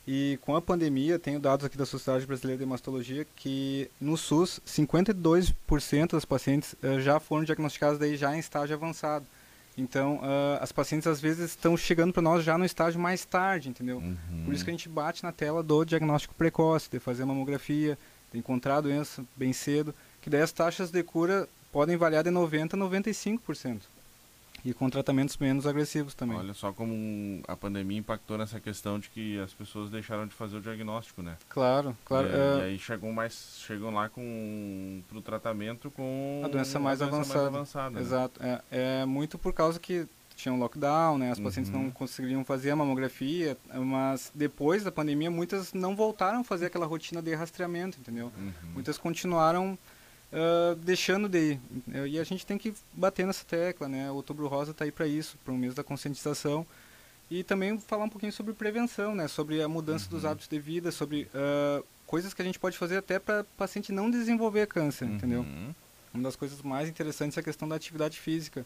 E 0.06 0.38
com 0.42 0.54
a 0.54 0.62
pandemia, 0.62 1.18
tenho 1.18 1.40
dados 1.40 1.64
aqui 1.64 1.78
da 1.78 1.86
Sociedade 1.86 2.26
Brasileira 2.26 2.60
de 2.60 2.66
Mastologia 2.66 3.26
que 3.34 3.90
no 4.00 4.16
SUS, 4.16 4.60
52% 4.66 6.12
das 6.12 6.24
pacientes 6.24 6.74
uh, 6.74 7.00
já 7.00 7.18
foram 7.18 7.44
diagnosticadas 7.44 7.98
daí 7.98 8.16
já 8.16 8.36
em 8.36 8.38
estágio 8.38 8.76
avançado. 8.76 9.26
Então, 9.76 10.20
as 10.60 10.72
pacientes 10.72 11.06
às 11.06 11.20
vezes 11.20 11.50
estão 11.50 11.76
chegando 11.76 12.12
para 12.12 12.22
nós 12.22 12.44
já 12.44 12.56
no 12.56 12.64
estágio 12.64 12.98
mais 12.98 13.24
tarde, 13.24 13.68
entendeu? 13.68 13.98
Uhum. 13.98 14.44
Por 14.44 14.54
isso 14.54 14.64
que 14.64 14.70
a 14.70 14.72
gente 14.72 14.88
bate 14.88 15.22
na 15.22 15.32
tela 15.32 15.62
do 15.62 15.84
diagnóstico 15.84 16.34
precoce, 16.34 16.90
de 16.90 16.98
fazer 16.98 17.24
mamografia, 17.24 17.98
de 18.32 18.38
encontrar 18.38 18.76
a 18.76 18.80
doença 18.80 19.24
bem 19.36 19.52
cedo 19.52 19.94
que 20.26 20.30
daí 20.30 20.42
as 20.42 20.50
taxas 20.50 20.90
de 20.90 21.02
cura 21.04 21.48
podem 21.70 21.96
variar 21.96 22.24
de 22.24 22.30
90% 22.30 22.74
a 22.74 22.76
95%. 22.76 23.82
E 24.66 24.74
com 24.74 24.90
tratamentos 24.90 25.36
menos 25.36 25.64
agressivos 25.64 26.12
também. 26.12 26.36
Olha 26.36 26.52
só 26.52 26.72
como 26.72 27.40
a 27.46 27.56
pandemia 27.56 27.98
impactou 27.98 28.36
nessa 28.36 28.58
questão 28.58 28.98
de 28.98 29.08
que 29.08 29.38
as 29.38 29.54
pessoas 29.54 29.90
deixaram 29.90 30.26
de 30.26 30.34
fazer 30.34 30.56
o 30.56 30.60
diagnóstico, 30.60 31.22
né? 31.22 31.36
Claro, 31.48 31.96
claro. 32.04 32.26
E, 32.26 32.30
uh, 32.30 32.58
e 32.58 32.62
aí 32.62 32.78
chegam 32.80 33.12
mais, 33.12 33.60
chegam 33.64 33.94
lá 33.94 34.08
com 34.08 35.04
o 35.14 35.22
tratamento 35.22 35.88
com 35.92 36.42
a 36.44 36.48
doença 36.48 36.80
mais, 36.80 36.98
doença 36.98 37.14
avançada. 37.14 37.42
mais 37.42 37.54
avançada. 37.54 37.90
Né? 37.90 38.00
Exato. 38.00 38.42
Né? 38.42 38.60
É, 38.68 39.02
é 39.02 39.06
muito 39.06 39.38
por 39.38 39.52
causa 39.52 39.78
que 39.78 40.08
tinha 40.34 40.52
um 40.52 40.58
lockdown, 40.58 41.16
né? 41.16 41.30
As 41.30 41.38
pacientes 41.38 41.72
uhum. 41.72 41.84
não 41.84 41.90
conseguiriam 41.92 42.44
fazer 42.44 42.72
a 42.72 42.76
mamografia, 42.76 43.56
mas 43.72 44.32
depois 44.34 44.82
da 44.82 44.90
pandemia 44.90 45.30
muitas 45.30 45.72
não 45.72 45.94
voltaram 45.94 46.40
a 46.40 46.44
fazer 46.44 46.66
aquela 46.66 46.86
rotina 46.86 47.22
de 47.22 47.32
rastreamento, 47.36 48.00
entendeu? 48.00 48.32
Uhum. 48.36 48.52
Muitas 48.74 48.98
continuaram 48.98 49.78
uh, 50.36 50.76
deixando 50.76 51.28
de 51.28 51.52
ir. 51.52 51.60
E 52.06 52.18
a 52.18 52.24
gente 52.24 52.46
tem 52.46 52.58
que 52.58 52.74
bater 52.92 53.26
nessa 53.26 53.44
tecla, 53.44 53.88
né? 53.88 54.10
O 54.10 54.16
Outubro 54.16 54.46
Rosa 54.46 54.72
está 54.72 54.84
aí 54.84 54.92
para 54.92 55.06
isso, 55.06 55.38
para 55.44 55.52
o 55.52 55.56
mês 55.56 55.74
da 55.74 55.82
conscientização. 55.82 56.66
E 57.30 57.42
também 57.42 57.78
falar 57.78 58.04
um 58.04 58.08
pouquinho 58.08 58.32
sobre 58.32 58.52
prevenção, 58.52 59.14
né? 59.14 59.26
Sobre 59.26 59.62
a 59.62 59.68
mudança 59.68 60.04
uhum. 60.04 60.10
dos 60.10 60.24
hábitos 60.24 60.48
de 60.48 60.58
vida, 60.60 60.92
sobre 60.92 61.28
uh, 61.34 61.84
coisas 62.06 62.32
que 62.32 62.42
a 62.42 62.44
gente 62.44 62.58
pode 62.58 62.78
fazer 62.78 62.98
até 62.98 63.18
para 63.18 63.40
o 63.40 63.44
paciente 63.56 63.90
não 63.90 64.10
desenvolver 64.10 64.66
câncer, 64.66 65.06
uhum. 65.06 65.14
entendeu? 65.14 65.46
Uma 66.14 66.22
das 66.22 66.36
coisas 66.36 66.62
mais 66.62 66.88
interessantes 66.88 67.36
é 67.36 67.40
a 67.40 67.44
questão 67.44 67.68
da 67.68 67.74
atividade 67.74 68.18
física. 68.18 68.64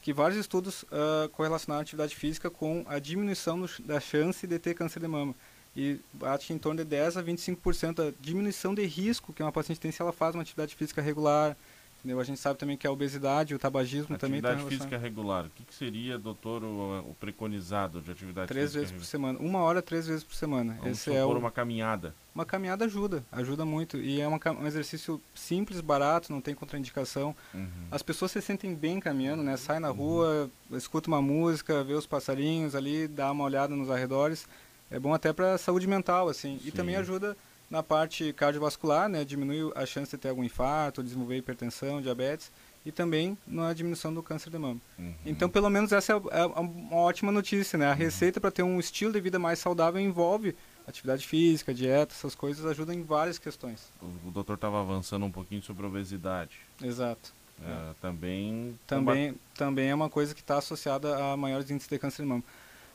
Que 0.00 0.12
vários 0.12 0.38
estudos 0.38 0.84
uh, 0.84 1.28
correlacionaram 1.32 1.80
a 1.80 1.82
atividade 1.82 2.14
física 2.14 2.48
com 2.48 2.84
a 2.88 2.98
diminuição 3.00 3.60
do, 3.60 3.68
da 3.80 3.98
chance 3.98 4.46
de 4.46 4.58
ter 4.58 4.74
câncer 4.74 5.00
de 5.00 5.08
mama 5.08 5.34
e 5.78 6.00
bate 6.12 6.52
em 6.52 6.58
torno 6.58 6.82
de 6.82 6.84
10 6.84 7.18
a 7.18 7.22
25% 7.22 7.94
da 7.94 8.12
diminuição 8.20 8.74
de 8.74 8.84
risco 8.84 9.32
que 9.32 9.40
uma 9.40 9.52
paciente 9.52 9.78
tem 9.78 9.92
se 9.92 10.02
ela 10.02 10.12
faz 10.12 10.34
uma 10.34 10.42
atividade 10.42 10.74
física 10.74 11.00
regular. 11.00 11.56
Entendeu? 12.00 12.18
A 12.20 12.24
gente 12.24 12.38
sabe 12.38 12.58
também 12.58 12.76
que 12.76 12.86
a 12.86 12.90
obesidade, 12.90 13.54
o 13.54 13.58
tabagismo 13.58 14.14
atividade 14.14 14.20
também 14.20 14.38
Atividade 14.38 14.68
física 14.68 14.98
regular. 14.98 15.46
O 15.46 15.50
que, 15.50 15.64
que, 15.64 15.74
seria, 15.74 16.18
doutor, 16.18 16.64
o, 16.64 17.10
o, 17.10 17.16
preconizado 17.18 18.00
de 18.00 18.10
atividade 18.10 18.48
três 18.48 18.72
física? 18.72 18.80
Três 18.80 18.90
vezes 18.90 18.92
por 18.92 19.04
semana. 19.04 19.38
Uma 19.38 19.60
hora, 19.60 19.80
três 19.80 20.06
vezes 20.06 20.24
por 20.24 20.34
semana. 20.34 20.76
Vamos 20.80 20.98
Esse 20.98 21.12
é 21.12 21.24
o... 21.24 21.36
uma 21.36 21.50
caminhada. 21.50 22.14
Uma 22.34 22.44
caminhada 22.44 22.84
ajuda, 22.84 23.24
ajuda 23.32 23.64
muito. 23.64 23.98
E 23.98 24.20
é 24.20 24.28
uma, 24.28 24.38
um 24.60 24.66
exercício 24.66 25.20
simples, 25.34 25.80
barato, 25.80 26.32
não 26.32 26.40
tem 26.40 26.54
contraindicação. 26.54 27.34
Uhum. 27.52 27.68
As 27.90 28.02
pessoas 28.02 28.30
se 28.30 28.40
sentem 28.40 28.74
bem 28.74 29.00
caminhando, 29.00 29.42
né? 29.42 29.56
Sai 29.56 29.80
na 29.80 29.90
uhum. 29.90 29.96
rua, 29.96 30.50
escuta 30.72 31.08
uma 31.08 31.22
música, 31.22 31.82
vê 31.82 31.94
os 31.94 32.06
passarinhos 32.06 32.76
ali, 32.76 33.08
dá 33.08 33.30
uma 33.32 33.42
olhada 33.42 33.74
nos 33.74 33.90
arredores 33.90 34.46
é 34.90 34.98
bom 34.98 35.12
até 35.12 35.32
para 35.32 35.58
saúde 35.58 35.86
mental, 35.86 36.28
assim. 36.28 36.58
Sim. 36.58 36.68
E 36.68 36.70
também 36.70 36.96
ajuda 36.96 37.36
na 37.70 37.82
parte 37.82 38.32
cardiovascular, 38.32 39.08
né? 39.08 39.24
Diminui 39.24 39.70
a 39.74 39.84
chance 39.84 40.10
de 40.10 40.18
ter 40.18 40.30
algum 40.30 40.42
infarto, 40.42 41.02
desenvolver 41.02 41.36
hipertensão, 41.36 42.00
diabetes 42.00 42.50
e 42.84 42.92
também 42.92 43.36
na 43.46 43.72
diminuição 43.72 44.14
do 44.14 44.22
câncer 44.22 44.50
de 44.50 44.58
mama. 44.58 44.80
Uhum. 44.98 45.14
Então, 45.26 45.48
pelo 45.48 45.68
menos 45.68 45.92
essa 45.92 46.14
é, 46.14 46.16
é 46.40 46.44
uma 46.46 46.96
ótima 46.96 47.30
notícia, 47.30 47.78
né? 47.78 47.86
A 47.86 47.90
uhum. 47.90 47.96
receita 47.96 48.40
para 48.40 48.50
ter 48.50 48.62
um 48.62 48.80
estilo 48.80 49.12
de 49.12 49.20
vida 49.20 49.38
mais 49.38 49.58
saudável 49.58 50.00
envolve 50.00 50.56
atividade 50.86 51.26
física, 51.26 51.74
dieta, 51.74 52.14
essas 52.14 52.34
coisas 52.34 52.64
ajudam 52.64 52.94
em 52.94 53.02
várias 53.02 53.38
questões. 53.38 53.92
O, 54.00 54.28
o 54.28 54.30
doutor 54.30 54.54
estava 54.54 54.80
avançando 54.80 55.26
um 55.26 55.30
pouquinho 55.30 55.62
sobre 55.62 55.84
a 55.84 55.88
obesidade. 55.88 56.56
Exato. 56.82 57.34
É, 57.62 57.70
é. 57.70 57.94
Também 58.00 58.78
também 58.86 59.34
também 59.54 59.90
é 59.90 59.94
uma 59.94 60.08
coisa 60.08 60.34
que 60.34 60.40
está 60.40 60.56
associada 60.56 61.14
a 61.16 61.36
maiores 61.36 61.70
índices 61.70 61.90
de 61.90 61.98
câncer 61.98 62.22
de 62.22 62.28
mama 62.28 62.44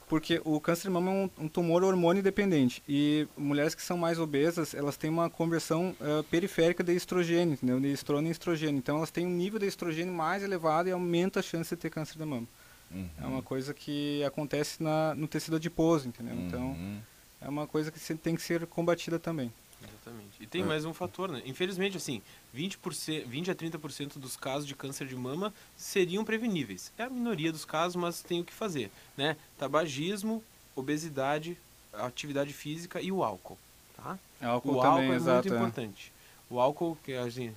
porque 0.07 0.41
o 0.43 0.59
câncer 0.59 0.83
de 0.83 0.89
mama 0.89 1.11
é 1.11 1.13
um, 1.13 1.29
um, 1.45 1.47
tumor 1.47 1.83
hormônio 1.83 2.21
dependente 2.21 2.83
e 2.87 3.27
mulheres 3.37 3.73
que 3.73 3.81
são 3.81 3.97
mais 3.97 4.19
obesas 4.19 4.73
elas 4.73 4.97
têm 4.97 5.09
uma 5.09 5.29
conversão 5.29 5.95
uh, 5.99 6.23
periférica 6.25 6.83
de 6.83 6.93
estrogênio, 6.93 7.53
entendeu? 7.53 7.79
de 7.79 7.91
estrona 7.91 8.27
em 8.27 8.31
estrogênio. 8.31 8.77
Então 8.77 8.97
elas 8.97 9.11
têm 9.11 9.25
um 9.25 9.31
nível 9.31 9.59
de 9.59 9.65
estrogênio 9.65 10.13
mais 10.13 10.43
elevado 10.43 10.89
e 10.89 10.91
aumenta 10.91 11.39
a 11.39 11.43
chance 11.43 11.75
de 11.75 11.81
ter 11.81 11.89
câncer 11.89 12.17
de 12.17 12.25
mama. 12.25 12.47
Uhum. 12.91 13.09
É 13.21 13.25
uma 13.25 13.41
coisa 13.41 13.73
que 13.73 14.23
acontece 14.23 14.81
na, 14.81 15.15
no 15.15 15.27
tecido 15.27 15.55
adiposo, 15.55 16.07
entendeu? 16.07 16.35
Então, 16.35 16.67
uhum. 16.67 16.99
Então 17.37 17.47
é 17.47 17.49
uma 17.49 17.67
coisa 17.67 17.91
que 17.91 17.99
tem 18.15 18.35
que 18.35 18.41
ser 18.41 18.65
combatida 18.67 19.19
também. 19.19 19.51
Exatamente. 19.87 20.41
E 20.41 20.45
tem 20.45 20.61
é. 20.61 20.65
mais 20.65 20.85
um 20.85 20.93
fator, 20.93 21.29
né? 21.29 21.41
Infelizmente, 21.45 21.97
assim, 21.97 22.21
20%, 22.55 23.25
20 23.25 23.51
a 23.51 23.55
30% 23.55 24.19
dos 24.19 24.35
casos 24.35 24.67
de 24.67 24.75
câncer 24.75 25.07
de 25.07 25.15
mama 25.15 25.53
seriam 25.77 26.23
preveníveis. 26.25 26.91
É 26.97 27.03
a 27.03 27.09
minoria 27.09 27.51
dos 27.51 27.65
casos, 27.65 27.95
mas 27.95 28.21
tem 28.21 28.41
o 28.41 28.43
que 28.43 28.53
fazer, 28.53 28.91
né? 29.17 29.37
Tabagismo, 29.57 30.43
obesidade, 30.75 31.57
atividade 31.93 32.53
física 32.53 33.01
e 33.01 33.11
o 33.11 33.23
álcool, 33.23 33.57
tá? 33.95 34.17
Álcool 34.41 34.77
o 34.77 34.81
também, 34.81 34.87
álcool 34.87 35.13
é 35.13 35.15
exato, 35.15 35.49
muito 35.49 35.53
é. 35.53 35.57
importante. 35.57 36.13
O 36.49 36.59
álcool, 36.59 36.97
que 37.03 37.13
é 37.13 37.19
assim, 37.19 37.53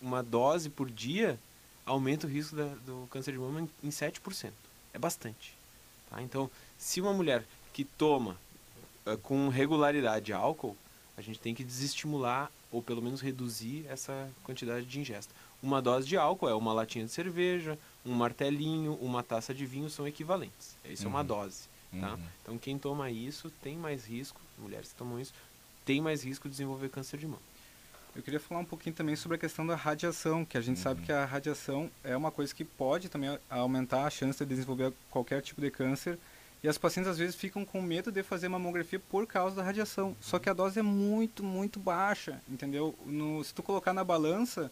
uma 0.00 0.22
dose 0.22 0.70
por 0.70 0.90
dia 0.90 1.38
aumenta 1.84 2.26
o 2.26 2.30
risco 2.30 2.56
da, 2.56 2.66
do 2.84 3.06
câncer 3.10 3.32
de 3.32 3.38
mama 3.38 3.60
em, 3.60 3.70
em 3.84 3.90
7%. 3.90 4.50
É 4.92 4.98
bastante. 4.98 5.54
Tá? 6.10 6.22
Então, 6.22 6.50
se 6.76 7.00
uma 7.00 7.12
mulher 7.12 7.44
que 7.72 7.84
toma 7.84 8.36
uh, 9.06 9.16
com 9.18 9.48
regularidade 9.48 10.32
álcool, 10.32 10.76
a 11.16 11.22
gente 11.22 11.38
tem 11.38 11.54
que 11.54 11.64
desestimular 11.64 12.50
ou 12.70 12.82
pelo 12.82 13.00
menos 13.00 13.20
reduzir 13.20 13.86
essa 13.88 14.28
quantidade 14.44 14.84
de 14.84 15.00
ingesta. 15.00 15.32
Uma 15.62 15.80
dose 15.80 16.06
de 16.06 16.16
álcool 16.16 16.48
é 16.48 16.54
uma 16.54 16.72
latinha 16.72 17.04
de 17.04 17.10
cerveja, 17.10 17.78
um 18.04 18.12
martelinho, 18.12 18.94
uma 19.00 19.22
taça 19.22 19.54
de 19.54 19.64
vinho 19.64 19.88
são 19.88 20.06
equivalentes. 20.06 20.76
Isso 20.84 21.04
uhum. 21.04 21.08
é 21.08 21.14
uma 21.14 21.20
uhum. 21.20 21.26
dose. 21.26 21.68
Tá? 22.00 22.14
Uhum. 22.14 22.20
Então 22.42 22.58
quem 22.58 22.78
toma 22.78 23.10
isso 23.10 23.50
tem 23.62 23.76
mais 23.76 24.04
risco, 24.04 24.40
mulheres 24.58 24.90
que 24.90 24.94
tomam 24.96 25.18
isso, 25.18 25.32
tem 25.84 26.00
mais 26.00 26.22
risco 26.22 26.48
de 26.48 26.52
desenvolver 26.52 26.88
câncer 26.90 27.18
de 27.18 27.26
mama. 27.26 27.42
Eu 28.14 28.22
queria 28.22 28.40
falar 28.40 28.62
um 28.62 28.64
pouquinho 28.64 28.94
também 28.94 29.14
sobre 29.14 29.36
a 29.36 29.38
questão 29.38 29.66
da 29.66 29.76
radiação, 29.76 30.44
que 30.44 30.56
a 30.56 30.60
gente 30.60 30.78
uhum. 30.78 30.82
sabe 30.82 31.02
que 31.02 31.12
a 31.12 31.24
radiação 31.24 31.90
é 32.02 32.16
uma 32.16 32.30
coisa 32.30 32.54
que 32.54 32.64
pode 32.64 33.08
também 33.08 33.38
aumentar 33.48 34.06
a 34.06 34.10
chance 34.10 34.38
de 34.38 34.48
desenvolver 34.48 34.92
qualquer 35.10 35.42
tipo 35.42 35.60
de 35.60 35.70
câncer, 35.70 36.18
e 36.66 36.68
as 36.68 36.76
pacientes 36.76 37.08
às 37.08 37.16
vezes 37.16 37.36
ficam 37.36 37.64
com 37.64 37.80
medo 37.80 38.10
de 38.10 38.24
fazer 38.24 38.48
mamografia 38.48 38.98
por 38.98 39.24
causa 39.24 39.54
da 39.54 39.62
radiação. 39.62 40.16
Só 40.20 40.36
que 40.36 40.50
a 40.50 40.52
dose 40.52 40.80
é 40.80 40.82
muito, 40.82 41.44
muito 41.44 41.78
baixa, 41.78 42.42
entendeu? 42.48 42.92
No, 43.06 43.44
se 43.44 43.54
tu 43.54 43.62
colocar 43.62 43.92
na 43.92 44.02
balança, 44.02 44.68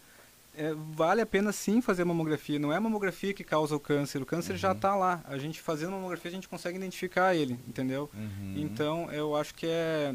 é, 0.56 0.74
vale 0.74 1.20
a 1.20 1.26
pena 1.26 1.52
sim 1.52 1.80
fazer 1.80 2.04
mamografia. 2.04 2.58
Não 2.58 2.72
é 2.72 2.76
a 2.78 2.80
mamografia 2.80 3.32
que 3.32 3.44
causa 3.44 3.76
o 3.76 3.78
câncer. 3.78 4.20
O 4.20 4.26
câncer 4.26 4.54
uhum. 4.54 4.58
já 4.58 4.72
está 4.72 4.96
lá. 4.96 5.22
A 5.24 5.38
gente 5.38 5.60
fazendo 5.60 5.92
mamografia, 5.92 6.32
a 6.32 6.34
gente 6.34 6.48
consegue 6.48 6.76
identificar 6.76 7.32
ele, 7.32 7.56
entendeu? 7.68 8.10
Uhum. 8.12 8.54
Então, 8.56 9.12
eu 9.12 9.36
acho 9.36 9.54
que 9.54 9.68
é... 9.68 10.12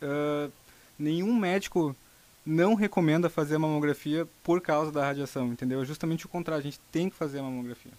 Uh, 0.00 0.52
nenhum 0.96 1.34
médico 1.34 1.96
não 2.46 2.74
recomenda 2.74 3.28
fazer 3.28 3.56
a 3.56 3.58
mamografia 3.58 4.28
por 4.44 4.60
causa 4.60 4.92
da 4.92 5.04
radiação, 5.04 5.48
entendeu? 5.48 5.82
É 5.82 5.84
justamente 5.84 6.24
o 6.24 6.28
contrário. 6.28 6.60
A 6.60 6.62
gente 6.62 6.78
tem 6.92 7.10
que 7.10 7.16
fazer 7.16 7.40
a 7.40 7.42
mamografia 7.42 7.90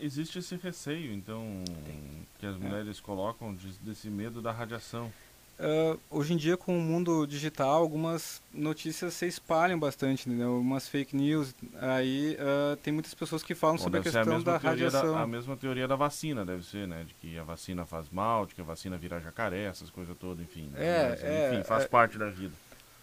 existe 0.00 0.38
esse 0.38 0.56
receio, 0.56 1.12
então, 1.12 1.44
Tem. 1.84 2.26
que 2.38 2.46
as 2.46 2.54
é. 2.54 2.58
mulheres 2.58 3.00
colocam 3.00 3.54
de, 3.54 3.68
desse 3.80 4.08
medo 4.08 4.40
da 4.42 4.50
radiação. 4.52 5.12
uh, 5.58 6.00
hoje 6.10 6.32
em 6.32 6.36
dia 6.36 6.56
com 6.56 6.76
o 6.76 6.80
mundo 6.80 7.26
digital, 7.26 7.82
algumas 7.82 8.42
notícias 8.52 9.14
se 9.14 9.26
espalham 9.26 9.78
bastante, 9.78 10.28
entendeu? 10.28 10.58
Umas 10.58 10.88
fake 10.88 11.14
news, 11.14 11.54
aí 11.80 12.36
uh, 12.40 12.76
tem 12.76 12.92
muitas 12.92 13.14
pessoas 13.14 13.42
que 13.42 13.54
falam 13.54 13.76
Bom, 13.76 13.82
sobre 13.82 14.00
a 14.00 14.02
questão 14.02 14.24
mesma 14.24 14.40
da 14.42 14.56
radiação. 14.56 15.16
a 15.18 15.26
mesma 15.26 15.56
teoria 15.56 15.86
da 15.86 15.96
vacina, 15.96 16.44
deve 16.44 16.64
ser, 16.64 16.88
né? 16.88 17.04
De 17.06 17.14
que 17.14 17.38
a 17.38 17.42
vacina 17.44 17.84
faz 17.84 18.08
mal, 18.10 18.46
de 18.46 18.54
que 18.54 18.60
a 18.60 18.64
vacina 18.64 18.96
vira 18.96 19.20
jacaré, 19.20 19.64
essas 19.64 19.90
coisas 19.90 20.16
todas, 20.18 20.42
enfim. 20.42 20.70
né? 20.72 20.78
É, 20.84 21.08
Mas, 21.10 21.24
é, 21.24 21.54
enfim, 21.54 21.64
faz 21.64 21.84
é. 21.84 21.88
parte 21.88 22.16
da 22.18 22.30
vida, 22.30 22.54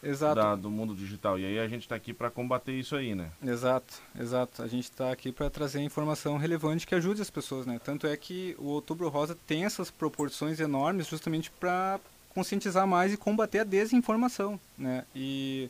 Exato. 0.04 0.36
da- 0.36 0.56
do 0.56 0.70
mundo 0.70 0.96
digital. 0.96 1.38
E 1.40 1.46
aí 1.46 1.60
a 1.60 1.68
gente 1.68 1.82
está 1.84 1.96
aqui 1.96 2.14
para 2.14 2.30
combater 2.30 2.72
isso 2.74 2.96
aí, 2.96 3.16
né? 3.16 3.32
Exato, 3.44 4.02
exato. 4.20 4.62
A 4.64 4.68
gente 4.68 4.84
está 4.86 5.12
aqui 5.12 5.32
para 5.32 5.50
trazer 5.50 5.82
informação 5.82 6.38
relevante 6.38 6.86
que 6.86 6.96
ajude 6.96 7.22
as 7.22 7.30
pessoas, 7.30 7.66
né? 7.66 7.80
Tanto 7.84 8.06
é 8.08 8.16
que 8.16 8.56
o 8.60 8.66
Outubro 8.68 9.10
Rosa 9.10 9.38
tem 9.48 9.66
essas 9.66 9.90
proporções 9.90 10.60
enormes 10.60 11.08
justamente 11.08 11.50
para 11.52 12.00
conscientizar 12.34 12.86
mais 12.86 13.12
e 13.14 13.18
combater 13.18 13.60
a 13.60 13.64
desinformação, 13.64 14.60
né? 14.78 15.04
E 15.16 15.70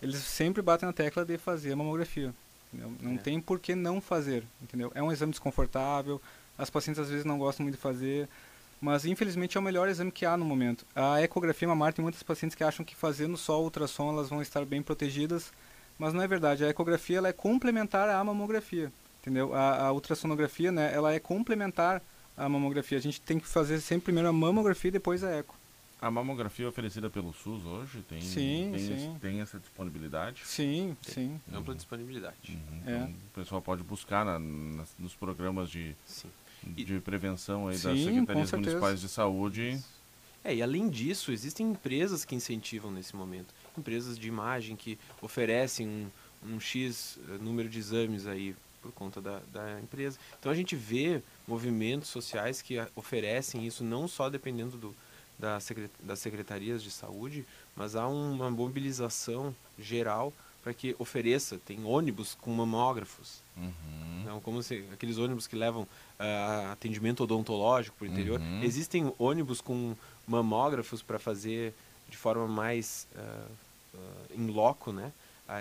eles 0.00 0.16
sempre 0.16 0.62
batem 0.62 0.86
na 0.86 0.92
tecla 0.92 1.24
de 1.24 1.36
fazer 1.38 1.72
a 1.72 1.76
mamografia. 1.76 2.32
entendeu? 2.72 2.92
Não 3.00 3.14
É. 3.14 3.18
tem 3.18 3.40
por 3.40 3.58
que 3.60 3.74
não 3.74 4.00
fazer, 4.00 4.42
entendeu? 4.60 4.90
É 4.94 5.02
um 5.02 5.10
exame 5.12 5.30
desconfortável, 5.30 6.20
as 6.58 6.68
pacientes 6.68 7.00
às 7.00 7.08
vezes 7.08 7.24
não 7.24 7.38
gostam 7.38 7.62
muito 7.64 7.76
de 7.76 7.80
fazer, 7.80 8.28
mas 8.86 9.04
infelizmente 9.04 9.56
é 9.56 9.60
o 9.60 9.62
melhor 9.62 9.88
exame 9.88 10.12
que 10.12 10.24
há 10.24 10.36
no 10.36 10.44
momento. 10.44 10.86
A 10.94 11.20
ecografia 11.20 11.66
mamar 11.66 11.92
tem 11.92 12.04
muitas 12.04 12.22
pacientes 12.22 12.54
que 12.54 12.62
acham 12.62 12.84
que 12.84 12.94
fazendo 12.94 13.36
só 13.36 13.60
o 13.60 13.64
ultrassom 13.64 14.10
elas 14.12 14.28
vão 14.28 14.40
estar 14.40 14.64
bem 14.64 14.80
protegidas, 14.80 15.52
mas 15.98 16.14
não 16.14 16.22
é 16.22 16.28
verdade. 16.28 16.64
A 16.64 16.68
ecografia 16.68 17.18
ela 17.18 17.26
é 17.26 17.32
complementar 17.32 18.08
à 18.08 18.22
mamografia, 18.22 18.92
entendeu? 19.20 19.52
A, 19.52 19.86
a 19.88 19.92
ultrassonografia, 19.92 20.70
né, 20.70 20.92
ela 20.94 21.12
é 21.12 21.18
complementar 21.18 22.00
à 22.36 22.48
mamografia. 22.48 22.96
A 22.96 23.00
gente 23.00 23.20
tem 23.20 23.40
que 23.40 23.48
fazer 23.48 23.80
sempre 23.80 24.04
primeiro 24.04 24.28
a 24.28 24.32
mamografia 24.32 24.88
e 24.88 24.92
depois 24.92 25.24
a 25.24 25.30
eco. 25.32 25.56
A 26.00 26.08
mamografia 26.08 26.66
é 26.66 26.68
oferecida 26.68 27.10
pelo 27.10 27.32
SUS 27.32 27.64
hoje 27.64 28.02
tem, 28.08 28.20
Sim, 28.20 28.68
tem, 28.72 28.78
sim. 28.78 28.94
esse- 28.94 29.18
tem 29.18 29.40
essa 29.40 29.58
disponibilidade. 29.58 30.42
Sim, 30.44 30.96
sim. 31.02 31.40
Ampla 31.52 31.74
disponibilidade. 31.74 32.36
Uhum, 32.50 32.82
É. 32.86 32.96
Então, 32.98 33.08
o 33.08 33.34
pessoal 33.34 33.62
pode 33.62 33.82
buscar 33.82 34.24
na- 34.24 34.38
nas- 34.38 34.94
nos 34.96 35.14
programas 35.14 35.70
de, 35.70 35.96
Sim. 36.04 36.28
De 36.66 37.00
prevenção 37.00 37.68
aí 37.68 37.78
das 37.78 37.98
Sim, 37.98 38.04
secretarias 38.04 38.52
municipais 38.52 39.00
de 39.00 39.08
saúde. 39.08 39.82
É, 40.44 40.54
e 40.54 40.62
além 40.62 40.88
disso, 40.88 41.32
existem 41.32 41.70
empresas 41.70 42.24
que 42.24 42.34
incentivam 42.34 42.90
nesse 42.90 43.16
momento. 43.16 43.52
Empresas 43.76 44.18
de 44.18 44.28
imagem 44.28 44.76
que 44.76 44.98
oferecem 45.20 45.88
um, 45.88 46.08
um 46.54 46.60
X 46.60 47.18
eh, 47.28 47.38
número 47.40 47.68
de 47.68 47.78
exames 47.78 48.26
aí 48.26 48.54
por 48.80 48.92
conta 48.92 49.20
da, 49.20 49.40
da 49.52 49.80
empresa. 49.80 50.18
Então 50.38 50.52
a 50.52 50.54
gente 50.54 50.76
vê 50.76 51.20
movimentos 51.48 52.08
sociais 52.08 52.62
que 52.62 52.78
ah, 52.78 52.88
oferecem 52.94 53.66
isso 53.66 53.82
não 53.82 54.06
só 54.06 54.30
dependendo 54.30 54.76
do, 54.76 54.94
da 55.36 55.58
secre- 55.58 55.90
das 56.00 56.20
secretarias 56.20 56.80
de 56.80 56.92
saúde, 56.92 57.44
mas 57.74 57.96
há 57.96 58.06
uma 58.06 58.48
mobilização 58.48 59.52
geral 59.76 60.32
para 60.66 60.74
que 60.74 60.96
ofereça. 60.98 61.60
Tem 61.64 61.84
ônibus 61.84 62.36
com 62.40 62.50
mamógrafos. 62.50 63.40
Uhum. 63.56 64.24
Não, 64.24 64.40
como 64.40 64.60
se, 64.64 64.84
aqueles 64.92 65.16
ônibus 65.16 65.46
que 65.46 65.54
levam 65.54 65.86
ah, 66.18 66.72
atendimento 66.72 67.22
odontológico 67.22 67.96
para 67.96 68.08
o 68.08 68.10
interior. 68.10 68.40
Uhum. 68.40 68.64
Existem 68.64 69.14
ônibus 69.16 69.60
com 69.60 69.94
mamógrafos 70.26 71.02
para 71.02 71.20
fazer 71.20 71.72
de 72.08 72.16
forma 72.16 72.48
mais 72.48 73.06
ah, 73.16 73.46
ah, 73.94 73.98
em 74.34 74.48
loco, 74.48 74.92
né? 74.92 75.12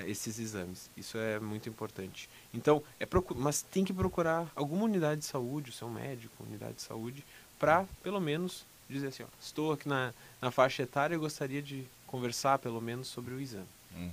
esses 0.07 0.39
exames. 0.39 0.89
Isso 0.97 1.15
é 1.19 1.39
muito 1.39 1.69
importante. 1.69 2.27
Então, 2.51 2.81
é 2.99 3.05
mas 3.35 3.61
tem 3.61 3.85
que 3.85 3.93
procurar 3.93 4.51
alguma 4.55 4.85
unidade 4.85 5.21
de 5.21 5.27
saúde, 5.27 5.69
o 5.69 5.73
seu 5.73 5.87
médico, 5.87 6.43
unidade 6.43 6.77
de 6.77 6.81
saúde, 6.81 7.23
para 7.59 7.85
pelo 8.01 8.19
menos 8.19 8.65
dizer 8.89 9.09
assim, 9.09 9.21
ó, 9.21 9.27
estou 9.39 9.73
aqui 9.73 9.87
na, 9.87 10.11
na 10.41 10.49
faixa 10.49 10.81
etária 10.81 11.13
e 11.13 11.19
gostaria 11.19 11.61
de 11.61 11.85
conversar 12.07 12.57
pelo 12.57 12.81
menos 12.81 13.07
sobre 13.07 13.35
o 13.35 13.39
exame. 13.39 13.67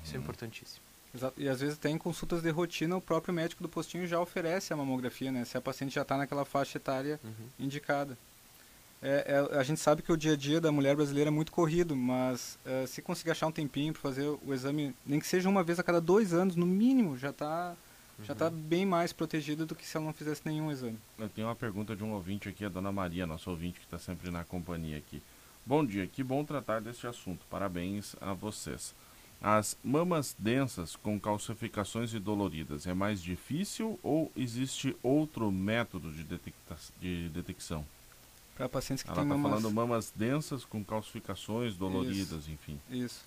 Isso 0.04 0.14
é 0.14 0.16
Uhum. 0.18 0.22
importantíssimo. 0.22 0.80
Exato. 1.14 1.34
E 1.40 1.48
às 1.48 1.60
vezes 1.60 1.76
até 1.76 1.90
em 1.90 1.98
consultas 1.98 2.42
de 2.42 2.48
rotina 2.50 2.96
o 2.96 3.00
próprio 3.00 3.34
médico 3.34 3.62
do 3.62 3.68
postinho 3.68 4.06
já 4.06 4.18
oferece 4.20 4.72
a 4.72 4.76
mamografia, 4.76 5.30
né? 5.30 5.44
Se 5.44 5.56
a 5.58 5.60
paciente 5.60 5.94
já 5.94 6.02
está 6.02 6.16
naquela 6.16 6.44
faixa 6.44 6.78
etária 6.78 7.20
Uhum. 7.22 7.32
indicada. 7.58 8.16
É, 9.02 9.46
é, 9.52 9.58
a 9.58 9.62
gente 9.64 9.80
sabe 9.80 10.00
que 10.00 10.12
o 10.12 10.16
dia 10.16 10.34
a 10.34 10.36
dia 10.36 10.60
da 10.60 10.70
mulher 10.70 10.94
brasileira 10.94 11.28
é 11.28 11.30
muito 11.32 11.50
corrido, 11.50 11.96
mas 11.96 12.56
é, 12.64 12.86
se 12.86 13.02
conseguir 13.02 13.32
achar 13.32 13.48
um 13.48 13.52
tempinho 13.52 13.92
para 13.92 14.00
fazer 14.00 14.26
o 14.46 14.54
exame, 14.54 14.94
nem 15.04 15.18
que 15.18 15.26
seja 15.26 15.48
uma 15.48 15.62
vez 15.64 15.78
a 15.80 15.83
cada 15.83 16.00
dois 16.00 16.33
anos, 16.33 16.54
no 16.54 16.64
mínimo, 16.66 17.18
já 17.18 17.30
está 17.30 17.74
já 18.24 18.37
tá 18.37 18.48
bem 18.48 18.87
mais 18.87 19.12
protegida 19.12 19.66
do 19.66 19.74
que 19.74 19.85
se 19.85 19.96
ela 19.96 20.07
não 20.07 20.12
fizesse 20.12 20.42
nenhum 20.44 20.70
exame. 20.70 20.96
Eu 21.18 21.28
tenho 21.28 21.48
uma 21.48 21.57
pergunta 21.57 21.96
de 21.96 22.04
um 22.04 22.12
ouvinte 22.12 22.48
aqui, 22.48 22.64
a 22.64 22.68
dona 22.68 22.92
Maria, 22.92 23.26
nosso 23.26 23.50
ouvinte 23.50 23.80
que 23.80 23.87
está 23.87 23.98
sempre 23.98 24.30
na 24.30 24.44
companhia 24.44 24.96
aqui. 24.98 25.20
Bom 25.66 25.85
dia, 25.85 26.07
que 26.07 26.22
bom 26.22 26.44
tratar 26.44 26.80
deste 26.80 27.04
assunto. 27.09 27.44
Parabéns 27.50 28.14
a 28.20 28.33
vocês. 28.33 28.94
As 29.42 29.76
mamas 29.83 30.37
densas 30.38 30.94
com 30.94 31.18
calcificações 31.18 32.14
e 32.14 32.20
doloridas 32.20 32.87
é 32.87 32.94
mais 32.94 33.20
difícil 33.20 33.98
ou 34.02 34.31
existe 34.37 34.96
outro 35.02 35.50
método 35.50 36.12
de, 36.12 36.22
detecta 36.22 36.76
de 37.00 37.28
detecção? 37.31 37.85
Para 38.57 38.68
pacientes 38.68 39.02
que 39.02 39.11
Ela 39.11 39.16
têm 39.16 39.24
está 39.24 39.37
mamas... 39.37 39.61
falando 39.61 39.74
mamas 39.74 40.12
densas 40.14 40.64
com 40.64 40.85
calcificações 40.85 41.74
doloridas, 41.74 42.46
enfim. 42.48 42.78
Isso. 42.88 43.24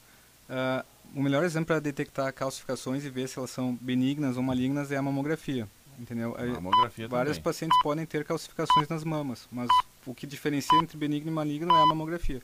Ah, 0.49 0.85
o 1.13 1.21
melhor 1.21 1.43
exemplo 1.43 1.67
para 1.67 1.79
detectar 1.79 2.31
calcificações 2.33 3.03
e 3.03 3.09
ver 3.09 3.27
se 3.27 3.37
elas 3.37 3.49
são 3.49 3.75
benignas 3.81 4.37
ou 4.37 4.43
malignas 4.43 4.91
é 4.91 4.97
a 4.97 5.01
mamografia. 5.01 5.67
Entendeu? 5.99 6.35
Mamografia 6.53 7.09
também. 7.09 7.41
pacientes 7.41 7.77
podem 7.81 8.05
ter 8.05 8.25
calcificações 8.25 8.87
nas 8.87 9.03
mamas, 9.03 9.47
mas 9.51 9.69
o 10.05 10.13
que 10.13 10.27
diferencia 10.27 10.77
entre 10.79 10.97
benigno 10.97 11.31
e 11.31 11.33
maligno 11.33 11.73
é 11.73 11.81
a 11.81 11.85
mamografia. 11.85 12.41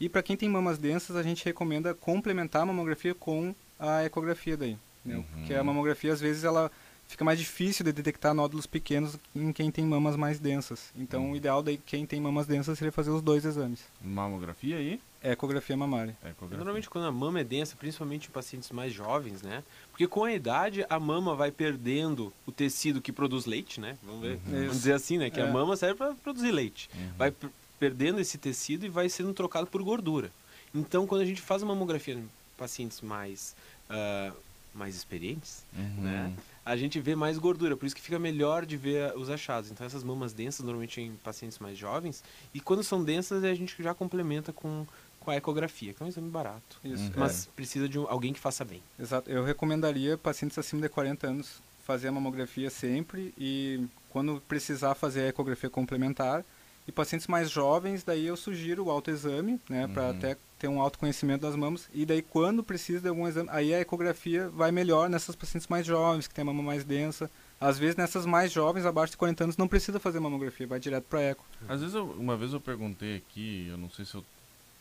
E 0.00 0.08
para 0.08 0.22
quem 0.22 0.36
tem 0.36 0.48
mamas 0.48 0.78
densas, 0.78 1.16
a 1.16 1.22
gente 1.22 1.44
recomenda 1.44 1.94
complementar 1.94 2.62
a 2.62 2.66
mamografia 2.66 3.14
com 3.14 3.54
a 3.78 4.04
ecografia 4.04 4.56
daí. 4.56 4.76
entendeu? 5.04 5.20
Uhum. 5.20 5.38
Porque 5.40 5.54
a 5.54 5.64
mamografia, 5.64 6.12
às 6.12 6.20
vezes, 6.20 6.44
ela 6.44 6.70
fica 7.06 7.24
mais 7.24 7.38
difícil 7.38 7.84
de 7.84 7.92
detectar 7.92 8.34
nódulos 8.34 8.66
pequenos 8.66 9.16
em 9.34 9.52
quem 9.52 9.70
tem 9.70 9.84
mamas 9.86 10.14
mais 10.16 10.38
densas. 10.38 10.90
Então, 10.94 11.24
Uhum. 11.26 11.32
o 11.32 11.36
ideal 11.36 11.62
daí, 11.62 11.78
quem 11.78 12.04
tem 12.04 12.20
mamas 12.20 12.46
densas, 12.46 12.76
seria 12.78 12.92
fazer 12.92 13.10
os 13.10 13.22
dois 13.22 13.44
exames. 13.46 13.80
Mamografia 14.02 14.76
aí? 14.76 15.00
Ecografia 15.22 15.76
mamária. 15.76 16.16
Ecografia. 16.22 16.58
Normalmente 16.58 16.88
quando 16.90 17.06
a 17.06 17.12
mama 17.12 17.40
é 17.40 17.44
densa, 17.44 17.74
principalmente 17.76 18.28
em 18.28 18.30
pacientes 18.30 18.70
mais 18.70 18.92
jovens, 18.92 19.40
né? 19.42 19.64
Porque 19.90 20.06
com 20.06 20.22
a 20.24 20.32
idade 20.32 20.84
a 20.88 21.00
mama 21.00 21.34
vai 21.34 21.50
perdendo 21.50 22.32
o 22.46 22.52
tecido 22.52 23.00
que 23.00 23.10
produz 23.10 23.46
leite, 23.46 23.80
né? 23.80 23.96
Vamos 24.04 24.20
ver, 24.22 24.34
Uhum. 24.34 24.40
vamos 24.52 24.72
dizer 24.76 24.92
assim, 24.92 25.18
né? 25.18 25.28
Que 25.30 25.40
É. 25.40 25.48
a 25.48 25.52
mama 25.52 25.76
serve 25.76 25.94
para 25.96 26.14
produzir 26.14 26.52
leite. 26.52 26.88
Uhum. 26.94 27.08
Vai 27.16 27.32
perdendo 27.78 28.20
esse 28.20 28.38
tecido 28.38 28.84
e 28.84 28.88
vai 28.88 29.08
sendo 29.08 29.32
trocado 29.32 29.66
por 29.66 29.82
gordura. 29.82 30.30
Então, 30.74 31.06
quando 31.06 31.22
a 31.22 31.24
gente 31.24 31.40
faz 31.40 31.62
a 31.62 31.66
mamografia 31.66 32.14
em 32.14 32.28
pacientes 32.56 33.00
mais 33.00 33.54
ah, 33.90 34.32
mais 34.74 34.94
experientes, 34.94 35.62
Uhum. 35.76 36.02
né? 36.02 36.32
A 36.64 36.76
gente 36.76 37.00
vê 37.00 37.16
mais 37.16 37.38
gordura, 37.38 37.74
por 37.76 37.86
isso 37.86 37.96
que 37.96 38.02
fica 38.02 38.18
melhor 38.18 38.66
de 38.66 38.76
ver 38.76 39.16
os 39.16 39.30
achados. 39.30 39.70
Então 39.70 39.84
essas 39.86 40.04
mamas 40.04 40.32
densas 40.34 40.60
normalmente 40.64 41.00
em 41.00 41.12
pacientes 41.24 41.58
mais 41.58 41.76
jovens 41.78 42.22
e 42.54 42.60
quando 42.60 42.84
são 42.84 43.02
densas 43.02 43.42
a 43.42 43.54
gente 43.54 43.82
já 43.82 43.94
complementa 43.94 44.52
com 44.52 44.86
com 45.20 45.32
a 45.32 45.36
ecografia, 45.36 45.92
que 45.92 46.02
é 46.02 46.06
um 46.06 46.08
exame 46.08 46.30
barato. 46.30 46.78
Isso. 46.84 47.02
Uhum. 47.04 47.08
é. 47.08 47.18
Mas 47.18 47.46
precisa 47.56 47.88
de 47.88 47.98
um- 47.98 48.06
alguém 48.08 48.32
que 48.32 48.38
faça 48.40 48.64
bem. 48.64 48.80
Exato. 48.98 49.28
Eu 49.30 49.42
recomendaria 49.44 50.16
pacientes 50.16 50.56
acima 50.58 50.80
de 50.82 50.88
40 50.88 51.26
anos 51.26 51.60
fazer 51.84 52.08
a 52.08 52.12
mamografia 52.12 52.70
sempre 52.70 53.32
e 53.36 53.84
quando 54.10 54.40
precisar 54.46 54.94
fazer 54.94 55.22
a 55.22 55.28
ecografia 55.28 55.68
complementar. 55.70 56.44
E 56.88 56.92
pacientes 56.92 57.26
mais 57.26 57.50
jovens, 57.50 58.02
daí 58.02 58.26
eu 58.26 58.36
sugiro 58.36 58.86
o 58.86 58.90
autoexame, 58.90 59.60
né, 59.68 59.86
para 59.86 60.04
Uhum. 60.04 60.10
até 60.10 60.36
ter 60.58 60.68
um 60.68 60.80
autoconhecimento 60.80 61.42
das 61.42 61.54
mamas. 61.54 61.86
E 61.92 62.06
daí 62.06 62.22
quando 62.22 62.64
precisa 62.64 63.00
de 63.02 63.08
algum 63.08 63.28
exame, 63.28 63.48
aí 63.52 63.74
a 63.74 63.80
ecografia 63.80 64.48
vai 64.48 64.72
melhor 64.72 65.08
nessas 65.10 65.36
pacientes 65.36 65.68
mais 65.68 65.86
jovens, 65.86 66.26
que 66.26 66.34
tem 66.34 66.42
a 66.42 66.46
mama 66.46 66.62
mais 66.62 66.82
densa. 66.84 67.30
Às 67.60 67.78
vezes 67.78 67.94
nessas 67.96 68.24
mais 68.24 68.50
jovens, 68.50 68.86
abaixo 68.86 69.10
de 69.12 69.16
40 69.18 69.44
anos, 69.44 69.56
não 69.58 69.68
precisa 69.68 70.00
fazer 70.00 70.18
mamografia, 70.18 70.66
vai 70.66 70.80
direto 70.80 71.04
para 71.04 71.20
eco. 71.20 71.44
Às 71.68 71.80
vezes, 71.80 71.94
eu- 71.94 72.06
uma 72.12 72.36
vez 72.36 72.52
eu 72.54 72.60
perguntei 72.60 73.16
aqui, 73.16 73.66
eu 73.68 73.76
não 73.76 73.90
sei 73.90 74.04
se 74.06 74.14
eu. 74.14 74.24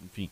Enfim, 0.04 0.30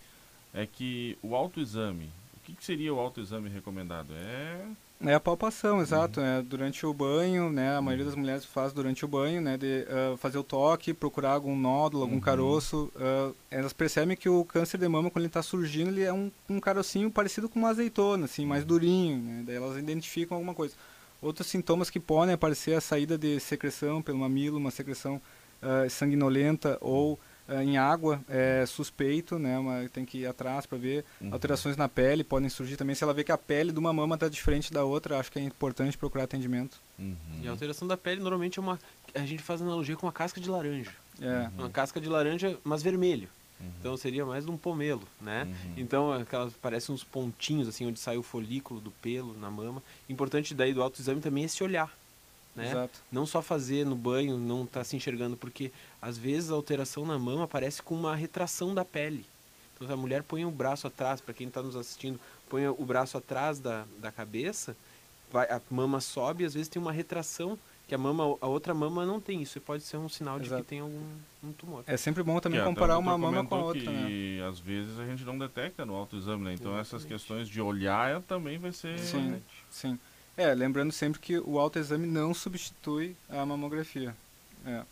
é 0.54 0.66
que 0.66 1.18
o 1.22 1.36
autoexame. 1.36 2.10
O 2.38 2.40
que, 2.46 2.54
que 2.54 2.64
seria 2.64 2.94
o 2.94 3.00
autoexame 3.00 3.50
recomendado? 3.50 4.14
É. 4.14 4.66
É 5.04 5.14
a 5.14 5.20
palpação, 5.20 5.82
exato. 5.82 6.20
É 6.22 6.42
durante 6.42 6.86
o 6.86 6.94
banho, 6.94 7.52
né? 7.52 7.76
A 7.76 7.82
maioria 7.82 8.06
das 8.06 8.16
mulheres 8.16 8.46
faz 8.46 8.72
durante 8.72 9.04
o 9.04 9.08
banho, 9.08 9.42
né? 9.42 9.58
De 9.58 9.86
ah, 9.90 10.16
fazer 10.18 10.38
o 10.38 10.44
toque, 10.44 10.94
procurar 10.94 11.32
algum 11.32 11.56
nódulo, 11.56 12.04
algum 12.04 12.16
Uhum. 12.16 12.22
caroço. 12.22 12.92
ah, 12.96 13.32
elas 13.52 13.74
percebem 13.74 14.16
que 14.16 14.30
o 14.30 14.44
câncer 14.46 14.78
de 14.80 14.88
mama, 14.88 15.12
quando 15.12 15.24
ele 15.24 15.28
está 15.28 15.44
surgindo, 15.44 15.90
ele 15.90 16.04
é 16.04 16.14
um, 16.14 16.32
um 16.50 16.60
carocinho 16.60 17.12
parecido 17.12 17.50
com 17.50 17.60
uma 17.60 17.70
azeitona, 17.70 18.26
assim, 18.26 18.46
mais 18.46 18.64
durinho, 18.64 19.18
né? 19.22 19.44
Daí 19.46 19.56
elas 19.58 19.78
identificam 19.78 20.38
alguma 20.38 20.54
coisa. 20.54 20.74
Outros 21.22 21.48
sintomas 21.48 21.90
que 21.90 22.00
podem 22.00 22.34
aparecer 22.34 22.72
é 22.72 22.76
a 22.78 22.82
saída 22.82 23.18
de 23.18 23.40
secreção 23.40 24.02
pelo 24.02 24.18
mamilo, 24.20 24.58
uma 24.58 24.72
secreção 24.72 25.22
ah, 25.62 25.88
sanguinolenta 25.90 26.78
ou 26.82 27.20
ah, 27.20 27.35
em 27.64 27.78
água, 27.78 28.22
é 28.28 28.66
suspeito, 28.66 29.38
né? 29.38 29.58
Uma, 29.58 29.88
tem 29.90 30.06
que 30.06 30.20
ir 30.20 30.28
atrás 30.28 30.66
para 30.66 30.78
ver. 30.78 31.06
Uhum. 31.22 31.30
Alterações 31.32 31.78
na 31.78 31.88
pele 31.88 32.24
podem 32.24 32.50
surgir 32.50 32.76
também. 32.76 32.96
Se 32.96 33.04
ela 33.04 33.14
vê 33.14 33.24
que 33.24 33.32
a 33.32 33.38
pele 33.38 33.72
de 33.72 33.80
uma 33.80 33.94
mama 33.94 34.16
está 34.16 34.28
diferente 34.28 34.74
da 34.74 34.84
outra, 34.84 35.20
acho 35.20 35.32
que 35.32 35.40
é 35.40 35.42
importante 35.44 35.98
procurar 35.98 36.24
atendimento. 36.24 36.80
Uhum. 36.98 37.16
E 37.44 37.48
a 37.48 37.52
alteração 37.52 37.88
da 37.88 37.98
pele 37.98 38.22
normalmente 38.22 38.58
é 38.60 38.62
uma. 38.62 38.80
A 39.14 39.26
gente 39.26 39.44
faz 39.44 39.62
analogia 39.62 39.96
com 39.96 40.06
uma 40.06 40.12
casca 40.14 40.42
de 40.42 40.50
laranja. 40.50 40.92
É, 41.22 41.50
Uma 41.58 41.70
casca 41.70 42.02
de 42.02 42.10
laranja, 42.10 42.58
mas 42.64 42.84
vermelho. 42.84 43.30
Uhum. 43.60 43.68
Então 43.80 43.98
seria 43.98 44.26
mais 44.26 44.46
um 44.48 44.58
pomelo, 44.58 45.04
né? 45.22 45.44
Uhum. 45.44 45.74
Então 45.78 46.12
aquelas 46.12 46.54
parecem 46.54 46.94
uns 46.94 47.04
pontinhos 47.04 47.68
assim 47.68 47.86
onde 47.86 48.00
sai 48.00 48.18
o 48.18 48.24
folículo 48.24 48.82
do 48.82 48.92
pelo 48.92 49.34
na 49.38 49.50
mama. 49.50 49.82
Importante 50.10 50.54
daí 50.54 50.74
do 50.74 50.84
autoexame 50.84 51.22
também 51.22 51.46
é 51.46 51.48
se 51.48 51.64
olhar, 51.64 51.90
né? 52.56 52.72
Exato. 52.72 53.00
Não 53.12 53.26
só 53.26 53.41
fazer 53.41 53.86
no 53.86 53.96
banho, 53.96 54.38
não 54.38 54.65
tá 54.65 54.84
se 54.84 54.96
enxergando 54.96 55.36
porque 55.36 55.72
às 56.02 56.18
vezes 56.18 56.52
a 56.52 56.56
alteração 56.56 57.06
na 57.06 57.20
mama 57.20 57.44
aparece 57.44 57.82
com 57.82 57.96
uma 57.96 58.15
retração 58.15 58.74
da 58.74 58.86
pele. 58.86 59.26
Então 59.76 59.91
a 59.91 59.98
mulher 59.98 60.24
põe 60.24 60.46
o 60.46 60.52
braço 60.52 60.88
atrás, 60.88 61.20
para 61.20 61.34
quem 61.34 61.48
está 61.48 61.62
nos 61.62 61.76
assistindo, 61.76 62.20
põe 62.50 62.68
o 62.68 62.86
braço 62.86 63.18
atrás 63.18 63.60
da, 63.60 63.86
da 64.00 64.12
cabeça, 64.12 64.76
vai, 65.32 65.46
a 65.48 65.62
mama 65.70 66.00
sobe 66.00 66.44
e 66.44 66.46
às 66.46 66.54
vezes 66.54 66.70
tem 66.70 66.82
uma 66.82 66.94
retração 66.94 67.60
que 67.88 67.94
a 67.94 67.98
mama 67.98 68.24
a 68.41 68.48
outra 68.48 68.74
mama 68.74 69.06
não 69.06 69.20
tem 69.20 69.41
isso 69.41 69.58
e 69.60 69.62
pode 69.62 69.84
ser 69.84 69.98
um 69.98 70.10
sinal 70.10 70.39
Exato. 70.39 70.56
de 70.56 70.63
que 70.63 70.70
tem 70.70 70.80
algum 70.80 71.04
um 71.44 71.52
tumor 71.52 71.84
É 71.86 71.96
sempre 71.96 72.24
bom 72.24 72.39
também 72.39 72.60
Que 72.60 72.65
comparar 72.65 72.98
uma 72.98 73.15
mama 73.15 73.46
com 73.46 73.56
a 73.56 73.63
outra, 73.63 73.91
né? 73.91 74.08
que 74.08 74.41
às 74.41 74.60
vezes 74.60 74.98
a 74.98 75.06
gente 75.06 75.24
não 75.24 75.38
detecta 75.38 75.86
no 75.86 75.94
autoexame, 75.94 76.44
né? 76.44 76.54
Então 76.54 76.78
essas 76.80 77.06
questões 77.06 77.48
de 77.48 77.62
olhar 77.62 78.22
também 78.24 78.58
vai 78.58 78.72
ser... 78.72 78.98
Sim, 78.98 79.39
sim. 79.70 80.00
É, 80.38 80.54
lembrando 80.54 80.91
sempre 80.91 81.19
que 81.19 81.38
o 81.39 81.60
autoexame 81.60 82.06
não 82.06 82.34
substitui 82.34 83.15
a 83.30 83.45
mamografia. 83.45 84.15
É, 84.65 84.84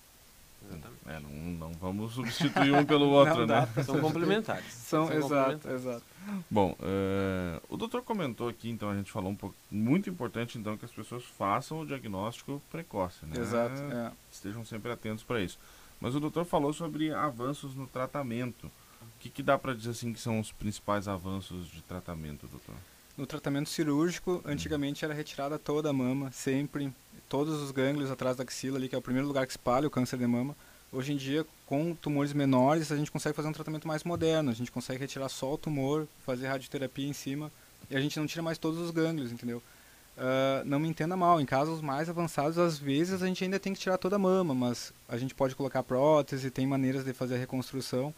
Exatamente. 0.66 1.00
É, 1.08 1.20
não, 1.20 1.70
não 1.70 1.74
vamos 1.74 2.14
substituir 2.14 2.74
um 2.74 2.86
pelo 2.86 3.10
outro, 3.12 3.40
Não 3.40 3.48
dá 3.48 3.68
né? 3.76 3.84
São 3.84 4.00
complementares. 4.02 4.74
São, 4.74 5.12
exato, 5.12 5.22
complementares. 5.22 5.82
exato. 5.82 6.04
Bom, 6.50 6.76
eh, 6.82 7.62
o 7.68 7.76
doutor 7.76 8.02
comentou 8.02 8.48
aqui, 8.48 8.70
então 8.70 8.90
a 8.90 8.96
gente 8.96 9.12
falou 9.12 9.32
um 9.32 9.36
pouco, 9.36 9.56
muito 9.70 10.10
importante 10.10 10.58
então 10.58 10.78
que 10.78 10.86
as 10.86 10.92
pessoas 10.92 11.24
façam 11.38 11.82
o 11.82 11.86
diagnóstico 11.86 12.62
precoce, 12.72 13.26
né? 13.26 13.40
Exato, 13.40 13.82
é. 13.82 14.12
Estejam 14.32 14.64
sempre 14.64 14.92
atentos 14.92 15.24
para 15.24 15.42
isso. 15.42 15.60
Mas 16.00 16.16
o 16.16 16.20
doutor 16.20 16.46
falou 16.46 16.72
sobre 16.72 17.14
avanços 17.14 17.76
no 17.76 17.88
tratamento. 17.88 18.68
O 18.68 19.20
que, 19.20 19.30
que 19.30 19.44
dá 19.44 19.58
para 19.58 19.74
dizer 19.74 19.92
assim 19.92 20.14
que 20.14 20.20
são 20.20 20.40
os 20.40 20.52
principais 20.52 21.08
avanços 21.08 21.68
de 21.68 21.82
tratamento, 21.82 22.48
doutor? 22.48 22.76
No 23.18 23.28
tratamento 23.28 23.70
cirúrgico, 23.70 24.42
antigamente 24.44 25.06
era 25.06 25.14
retirada 25.14 25.60
toda 25.60 25.90
a 25.90 25.94
mama, 25.94 26.32
sempre, 26.32 26.92
todos 27.30 27.62
os 27.62 27.70
gânglios 27.70 28.10
atrás 28.10 28.36
da 28.38 28.44
axila 28.44 28.78
ali, 28.78 28.90
que 28.90 28.96
é 28.96 28.98
o 28.98 29.02
primeiro 29.02 29.28
lugar 29.28 29.46
que 29.46 29.52
espalha 29.52 29.88
o 29.88 29.92
câncer 29.92 30.18
de 30.18 30.26
mama. 30.26 30.56
Hoje 30.92 31.14
em 31.14 31.18
dia, 31.18 31.46
com 31.68 31.94
tumores 31.96 32.34
menores, 32.34 32.92
a 32.92 32.98
gente 32.98 33.12
consegue 33.12 33.36
fazer 33.36 33.48
um 33.48 33.54
tratamento 33.54 33.88
mais 33.88 34.04
moderno. 34.04 34.50
A 34.50 34.54
gente 34.54 34.72
consegue 34.72 35.00
retirar 35.00 35.30
só 35.30 35.54
o 35.54 35.58
tumor, 35.58 36.08
fazer 36.26 36.48
radioterapia 36.48 37.08
em 37.08 37.14
cima, 37.14 37.52
e 37.90 37.96
a 37.96 38.02
gente 38.02 38.20
não 38.20 38.26
tira 38.26 38.42
mais 38.42 38.58
todos 38.58 38.80
os 38.80 38.90
gânglios, 38.90 39.32
entendeu? 39.32 39.62
Ah, 40.18 40.64
não 40.66 40.80
me 40.80 40.88
entenda 40.88 41.16
mal, 41.16 41.42
em 41.42 41.46
casos 41.46 41.82
mais 41.82 42.10
avançados, 42.10 42.58
às 42.58 42.78
vezes 42.78 43.22
a 43.22 43.28
gente 43.28 43.44
ainda 43.44 43.60
tem 43.60 43.74
que 43.74 43.80
tirar 43.80 43.98
toda 43.98 44.16
a 44.16 44.20
mama, 44.20 44.54
mas 44.54 44.94
a 45.08 45.18
gente 45.18 45.34
pode 45.34 45.56
colocar 45.56 45.84
prótese, 45.84 46.52
tem 46.52 46.68
maneiras 46.68 47.04
de 47.04 47.14
fazer 47.14 47.36
a 47.36 47.40
reconstrução. 47.40 48.14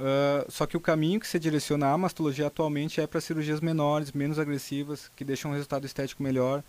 Ah, 0.00 0.46
só 0.48 0.66
que 0.66 0.76
o 0.76 0.80
caminho 0.80 1.20
que 1.20 1.26
se 1.26 1.38
direciona 1.38 1.92
à 1.92 1.98
mastologia 1.98 2.46
atualmente 2.46 3.00
é 3.00 3.06
para 3.06 3.20
cirurgias 3.20 3.60
menores, 3.60 4.12
menos 4.12 4.38
agressivas, 4.38 5.10
que 5.14 5.24
deixam 5.24 5.50
um 5.50 5.54
resultado 5.54 5.84
estético 5.84 6.22
melhor. 6.22 6.64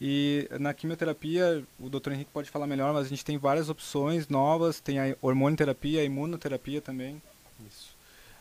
E 0.00 0.48
na 0.60 0.72
quimioterapia, 0.72 1.64
o 1.80 1.88
Dr. 1.88 2.12
Henrique 2.12 2.30
pode 2.32 2.50
falar 2.50 2.66
melhor, 2.66 2.92
mas 2.92 3.06
a 3.06 3.08
gente 3.08 3.24
tem 3.24 3.38
várias 3.38 3.68
opções 3.68 4.28
novas, 4.28 4.78
tem 4.78 4.98
a 5.00 5.16
hormonioterapia, 5.20 6.02
a 6.02 6.04
imunoterapia 6.04 6.80
também. 6.80 7.20
Isso. 7.66 7.96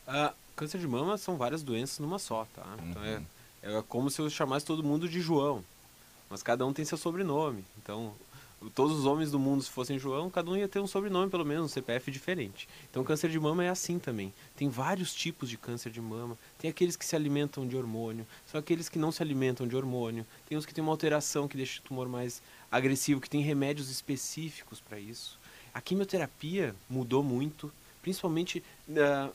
Ah, 0.05 0.33
câncer 0.55 0.79
de 0.79 0.87
mama 0.87 1.17
são 1.17 1.37
várias 1.37 1.63
doenças 1.63 1.99
numa 1.99 2.19
só, 2.19 2.45
tá? 2.53 2.63
Então 2.89 3.03
é, 3.03 3.21
é 3.63 3.83
como 3.87 4.09
se 4.09 4.21
eu 4.21 4.29
chamasse 4.29 4.65
todo 4.65 4.83
mundo 4.83 5.07
de 5.07 5.21
João. 5.21 5.63
Mas 6.29 6.43
cada 6.43 6.65
um 6.65 6.73
tem 6.73 6.83
seu 6.83 6.97
sobrenome. 6.97 7.63
Então, 7.77 8.13
todos 8.73 8.97
os 8.97 9.05
homens 9.05 9.31
do 9.31 9.39
mundo, 9.39 9.63
se 9.63 9.69
fossem 9.69 9.99
João, 9.99 10.29
cada 10.29 10.49
um 10.49 10.55
ia 10.55 10.67
ter 10.67 10.79
um 10.79 10.87
sobrenome, 10.87 11.29
pelo 11.29 11.45
menos, 11.45 11.65
um 11.65 11.67
CPF 11.67 12.09
diferente. 12.11 12.67
Então, 12.89 13.03
câncer 13.03 13.29
de 13.29 13.39
mama 13.39 13.63
é 13.63 13.69
assim 13.69 13.99
também. 13.99 14.33
Tem 14.55 14.69
vários 14.69 15.13
tipos 15.13 15.49
de 15.49 15.57
câncer 15.57 15.91
de 15.91 16.01
mama. 16.01 16.37
Tem 16.57 16.69
aqueles 16.69 16.95
que 16.95 17.05
se 17.05 17.15
alimentam 17.15 17.67
de 17.67 17.75
hormônio, 17.75 18.25
são 18.49 18.59
aqueles 18.59 18.89
que 18.89 18.97
não 18.97 19.11
se 19.11 19.21
alimentam 19.21 19.67
de 19.67 19.75
hormônio. 19.75 20.25
Tem 20.47 20.57
os 20.57 20.65
que 20.65 20.73
têm 20.73 20.83
uma 20.83 20.91
alteração 20.93 21.47
que 21.47 21.57
deixa 21.57 21.79
o 21.79 21.83
tumor 21.83 22.07
mais 22.07 22.41
agressivo, 22.71 23.21
que 23.21 23.29
tem 23.29 23.41
remédios 23.41 23.89
específicos 23.89 24.79
para 24.79 24.99
isso. 24.99 25.37
A 25.73 25.81
quimioterapia 25.81 26.75
mudou 26.89 27.23
muito, 27.23 27.71
principalmente 28.01 28.63
ah, 28.97 29.29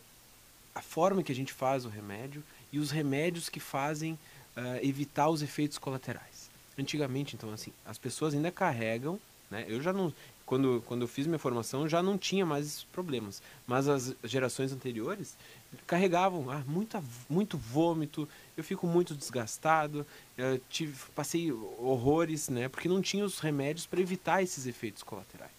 a 0.75 0.83
forma 0.83 1.23
que 1.23 1.33
a 1.33 1.35
gente 1.35 1.53
faz 1.53 1.85
o 1.85 1.88
remédio 1.88 2.43
e 2.73 2.79
os 2.79 2.90
remédios 2.90 3.49
que 3.49 3.61
fazem 3.61 4.19
ah, 4.57 4.79
evitar 4.83 5.29
os 5.29 5.43
efeitos 5.43 5.79
colaterais. 5.79 6.30
Antigamente, 6.78 7.37
então, 7.37 7.52
assim, 7.52 7.72
as 7.85 7.98
pessoas 7.98 8.35
ainda 8.35 8.50
carregam, 8.50 9.20
né? 9.50 9.64
Eu 9.68 9.83
já 9.83 9.92
não, 9.92 10.12
quando, 10.46 10.83
quando 10.87 11.02
eu 11.02 11.09
fiz 11.09 11.26
minha 11.26 11.38
formação, 11.38 11.88
já 11.88 12.02
não 12.02 12.16
tinha 12.16 12.46
mais 12.46 12.66
esses 12.66 12.85
problemas. 12.85 13.42
Mas 13.66 13.88
as 13.88 14.14
gerações 14.24 14.72
anteriores 14.72 15.37
carregavam 15.87 16.50
ah, 16.50 16.62
muita, 16.66 17.02
muito 17.28 17.56
vômito, 17.56 18.28
eu 18.56 18.64
fico 18.64 18.87
muito 18.87 19.14
desgastado, 19.14 20.06
eu 20.37 20.61
tive, 20.70 20.94
passei 21.14 21.52
horrores, 21.52 22.48
né? 22.48 22.68
Porque 22.68 22.88
não 22.88 23.02
tinha 23.02 23.24
os 23.24 23.38
remédios 23.38 23.87
para 23.87 24.00
evitar 24.00 24.42
esses 24.42 24.66
efeitos 24.66 25.02
colaterais. 25.02 25.50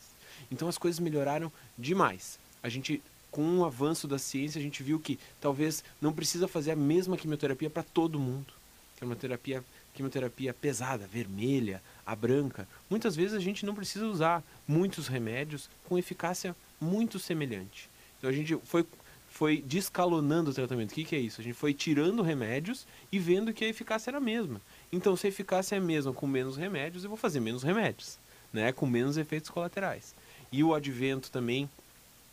Então 0.52 0.67
as 0.67 0.78
coisas 0.78 1.00
melhoraram 1.00 1.52
demais. 1.78 2.39
A 2.62 2.69
gente 2.69 3.02
com 3.32 3.60
o 3.60 3.65
avanço 3.65 4.08
da 4.08 4.19
ciência, 4.19 4.60
a 4.60 4.62
gente 4.62 4.84
viu 4.84 5.00
que 5.00 5.17
talvez 5.39 5.84
não 6.02 6.12
precisa 6.12 6.47
fazer 6.47 6.71
a 6.71 6.76
mesma 6.76 7.15
quimioterapia 7.15 7.69
para 7.69 7.82
todo 7.82 8.19
mundo. 8.19 8.54
É 9.00 9.06
uma 9.06 9.15
terapia, 9.15 9.63
quimioterapia 9.93 10.54
pesada, 10.54 11.08
vermelha, 11.08 11.82
a 12.06 12.15
branca. 12.15 12.67
Muitas 12.89 13.15
vezes 13.15 13.34
a 13.34 13.39
gente 13.39 13.65
não 13.65 13.75
precisa 13.75 14.06
usar 14.06 14.43
muitos 14.67 15.08
remédios 15.08 15.69
com 15.88 15.97
eficácia 15.97 16.56
muito 16.80 17.19
semelhante. 17.19 17.89
Então 18.17 18.30
a 18.30 18.34
gente 18.34 18.58
foi, 18.63 18.86
foi 19.30 19.62
descalonando 19.62 20.51
o 20.51 20.54
tratamento. 20.54 20.91
O 20.91 20.95
que, 20.95 21.06
que 21.06 21.15
é 21.15 21.19
isso? 21.19 21.41
A 21.41 21.43
gente 21.43 21.56
foi 21.56 21.73
tirando 21.73 22.21
remédios 22.21 22.86
e 23.12 23.19
vendo 23.19 23.54
que 23.54 23.65
a 23.65 23.67
eficácia 23.67 24.10
era 24.10 24.17
a 24.17 24.21
mesma. 24.21 24.62
Então, 24.91 25.15
se 25.15 25.27
a 25.27 25.30
eficácia 25.30 25.75
é 25.75 25.77
a 25.77 25.82
mesma 25.82 26.13
com 26.13 26.27
menos 26.27 26.58
remédios, 26.58 27.04
eu 27.04 27.10
vou 27.10 27.17
fazer 27.17 27.39
menos 27.39 27.63
remédios, 27.63 28.17
né? 28.51 28.71
com 28.71 28.86
menos 28.86 29.17
efeitos 29.17 29.49
colaterais. 29.49 30.13
E 30.51 30.63
o 30.63 30.73
advento 30.73 31.32
também 31.32 31.69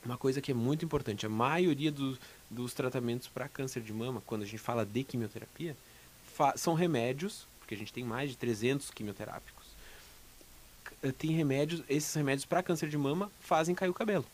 uma 0.05 0.17
coisa 0.17 0.41
que 0.41 0.51
é 0.51 0.55
muito 0.55 0.85
importante, 0.85 1.27
a 1.27 1.29
maioria 1.29 1.91
do, 1.91 2.17
dos 2.51 2.73
tratamentos 2.73 3.29
para 3.29 3.49
câncer 3.49 3.83
de 3.83 3.93
mama, 3.93 4.23
quando 4.25 4.43
a 4.43 4.47
gente 4.47 4.59
fala 4.59 4.85
de 4.85 5.05
quimioterapia, 5.05 5.77
são 6.57 6.75
remédios, 6.75 7.47
porque 7.59 7.75
a 7.75 7.79
gente 7.79 7.93
tem 7.93 8.05
mais 8.05 8.31
de 8.31 8.37
300 8.37 8.91
quimioterápicos. 8.91 9.67
Tem 11.17 11.31
remédios, 11.31 11.83
esses 11.89 12.13
remédios 12.15 12.45
para 12.45 12.63
câncer 12.63 12.89
de 12.89 12.99
mama 12.99 13.31
fazem 13.41 13.75
cair 13.75 13.89
o 13.89 13.95
cabelo. 13.95 14.25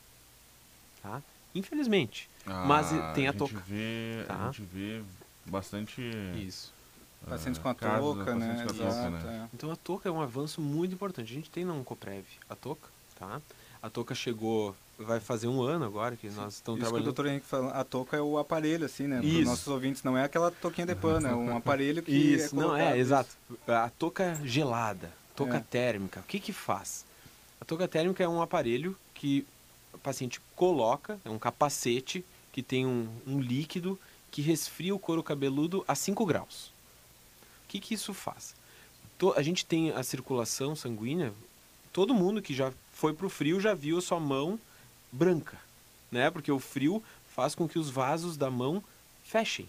Tá? 1.03 1.23
Infelizmente. 1.55 2.29
Mas 2.47 2.93
Ah, 2.93 3.13
tem 3.15 3.27
a 3.29 3.31
gente 3.33 3.39
touca. 3.39 3.63
Vê, 3.67 4.25
Tá. 4.27 4.45
A 4.45 4.47
gente 4.47 4.63
vê 4.63 5.03
bastante... 5.47 6.01
Isso. 6.37 6.73
Pacientes 7.29 7.59
ah, 7.59 7.63
com 7.63 7.69
a 7.71 7.75
casos, 7.75 8.01
touca, 8.17 8.35
né? 8.35 8.47
pacientes 8.49 8.63
com 8.63 8.71
a 8.71 8.87
touca, 8.87 9.01
Exato, 9.01 9.27
né? 9.27 9.43
é. 9.45 9.49
Então 9.55 9.71
a 9.71 9.77
touca 9.77 10.09
é 10.09 10.13
um 10.13 10.21
avanço 10.21 10.61
muito 10.61 10.95
importante. 10.95 11.33
A 11.33 11.35
gente 11.37 11.51
tem 11.51 11.65
na 11.65 11.73
Oncoprev 11.73 12.25
a 12.49 12.55
touca, 12.55 12.89
tá? 13.19 13.41
A 13.83 13.91
touca 13.91 14.15
chegou, 14.15 14.75
vai 14.99 15.21
fazer 15.21 15.49
um 15.49 15.63
ano 15.63 15.85
agora 15.85 16.17
que 16.17 16.29
nós 16.31 16.55
estamos 16.55 16.81
Isso 16.81 16.93
que 16.93 17.01
o 17.01 17.03
doutor 17.03 17.27
Henrique 17.27 17.47
falou, 17.47 17.71
a 17.71 17.85
touca 17.85 18.17
é 18.17 18.21
o 18.21 18.39
aparelho, 18.39 18.87
assim, 18.87 19.07
né? 19.07 19.19
Para 19.19 19.27
Isso. 19.27 19.39
os 19.41 19.45
nossos 19.47 19.69
ouvintes, 19.69 20.03
não 20.03 20.17
é 20.17 20.25
aquela 20.25 20.51
touquinha 20.51 20.87
de 20.87 20.95
pano, 20.95 21.27
é 21.27 21.35
um 21.35 21.57
aparelho 21.57 22.03
que 22.03 22.13
Isso, 22.13 22.55
é 22.55 22.59
não, 22.59 22.77
é, 22.77 22.99
exato. 22.99 23.31
A 23.67 23.91
touca 23.91 24.41
gelada, 24.45 25.11
touca 25.35 25.57
É. 25.57 25.61
térmica, 25.61 26.21
o 26.21 26.23
que 26.25 26.39
que 26.39 26.53
faz? 26.53 27.05
A 27.61 27.65
touca 27.65 27.89
térmica 27.89 28.23
é 28.23 28.29
um 28.29 28.41
aparelho 28.41 28.97
que 29.15 29.47
o 29.93 29.99
paciente 29.99 30.41
coloca, 30.55 31.19
é 31.25 31.31
um 31.31 31.39
capacete 31.39 32.25
que 32.53 32.63
tem 32.63 32.87
um, 32.87 33.09
um 33.27 33.41
líquido 33.41 33.99
que 34.31 34.43
resfria 34.43 34.95
o 34.95 34.99
couro 34.99 35.23
cabeludo 35.23 35.85
a 35.89 35.95
5 35.95 36.25
graus. 36.27 36.67
O 37.65 37.69
que 37.69 37.81
que 37.81 37.95
isso 37.95 38.13
faz? 38.13 38.55
A 39.37 39.43
gente 39.43 39.65
tem 39.65 39.91
a 39.91 40.03
circulação 40.03 40.77
sanguínea, 40.77 41.33
todo 41.93 42.13
mundo 42.13 42.43
que 42.43 42.53
já 42.53 42.73
foi 42.93 43.15
pro 43.15 43.31
frio 43.31 43.61
já 43.61 43.73
viu 43.73 43.99
a 43.99 44.03
sua 44.03 44.21
mão 44.21 44.59
branca, 45.15 45.59
né? 46.11 46.31
Porque 46.31 46.51
o 46.53 46.59
frio 46.59 47.03
faz 47.35 47.55
com 47.55 47.69
que 47.69 47.79
os 47.79 47.89
vasos 47.91 48.37
da 48.37 48.51
mão 48.51 48.83
fechem. 49.25 49.69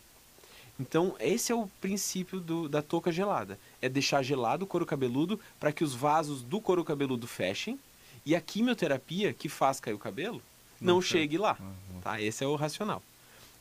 Então, 0.80 1.16
esse 1.20 1.52
é 1.52 1.56
o 1.56 1.68
princípio 1.80 2.40
do- 2.40 2.68
da 2.68 2.82
touca 2.82 3.12
gelada. 3.12 3.58
É 3.82 3.88
deixar 3.88 4.22
gelado 4.24 4.66
o 4.66 4.68
couro 4.68 4.86
cabeludo 4.86 5.40
para 5.60 5.72
que 5.72 5.84
os 5.84 5.94
vasos 5.94 6.42
do 6.42 6.60
couro 6.60 6.84
cabeludo 6.84 7.28
fechem 7.28 7.80
e 8.26 8.36
a 8.36 8.42
quimioterapia 8.42 9.34
que 9.34 9.48
faz 9.48 9.80
cair 9.80 9.94
o 9.94 10.00
cabelo 10.00 10.42
não, 10.82 10.96
Não 10.96 11.02
chegue 11.02 11.38
lá. 11.38 11.56
Uhum. 11.60 12.02
Tá? 12.02 12.20
Esse 12.22 12.44
é 12.44 12.48
o 12.48 12.56
racional. 12.56 13.02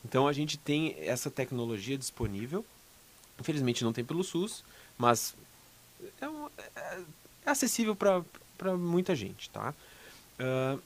Então, 0.05 0.27
a 0.27 0.33
gente 0.33 0.59
tem 0.59 0.97
essa 0.99 1.31
tecnologia 1.31 1.97
disponível. 1.97 2.67
Infelizmente, 3.39 3.85
não 3.85 3.93
tem 3.93 4.05
pelo 4.05 4.25
SUS, 4.25 4.65
mas 4.99 5.35
é, 6.21 6.29
um- 6.29 6.49
é- 6.77 7.01
é 7.47 7.51
acessível 7.51 7.95
para 7.95 8.77
muita 8.77 9.15
gente. 9.15 9.49
Tá? 9.51 9.73
Ah, 10.39 10.77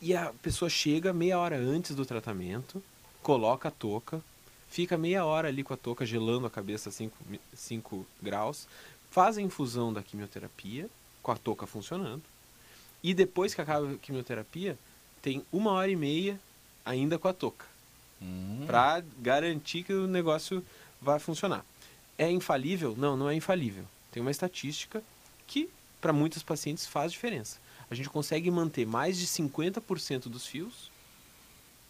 e 0.00 0.14
a 0.14 0.32
pessoa 0.42 0.68
chega 0.68 1.12
meia 1.12 1.38
hora 1.38 1.56
antes 1.56 1.94
do 1.94 2.04
tratamento, 2.04 2.82
coloca 3.22 3.68
a 3.68 3.70
touca, 3.72 4.20
fica 4.68 4.96
meia 4.96 5.24
hora 5.24 5.48
ali 5.48 5.62
com 5.62 5.72
a 5.74 5.76
touca 5.76 6.04
gelando 6.04 6.46
a 6.46 6.50
cabeça 6.50 6.90
a 6.90 7.56
5 7.56 8.06
graus, 8.22 8.68
faz 9.10 9.38
a 9.38 9.42
infusão 9.42 9.92
da 9.92 10.02
quimioterapia, 10.02 10.88
com 11.22 11.32
a 11.32 11.36
touca 11.36 11.66
funcionando, 11.66 12.22
e 13.02 13.14
depois 13.14 13.54
que 13.54 13.60
acaba 13.60 13.92
a 13.92 13.96
quimioterapia, 13.96 14.78
tem 15.22 15.44
uma 15.52 15.72
hora 15.72 15.90
e 15.90 15.96
meia 15.96 16.38
ainda 16.84 17.18
com 17.18 17.28
a 17.28 17.32
touca, 17.32 17.64
Hum. 18.20 18.64
para 18.66 19.04
garantir 19.18 19.82
que 19.82 19.92
o 19.92 20.06
negócio 20.06 20.64
vai 21.02 21.18
funcionar. 21.18 21.64
É 22.16 22.30
infalível? 22.30 22.94
Não, 22.96 23.14
não 23.16 23.28
é 23.28 23.34
infalível. 23.34 23.84
Tem 24.10 24.22
uma 24.22 24.30
estatística 24.30 25.02
que 25.46 25.68
para 26.00 26.12
muitos 26.14 26.42
pacientes 26.42 26.86
faz 26.86 27.12
diferença. 27.12 27.58
A 27.90 27.94
gente 27.94 28.08
consegue 28.08 28.50
manter 28.50 28.86
mais 28.86 29.16
de 29.16 29.26
50% 29.26 30.28
dos 30.28 30.46
fios 30.46 30.90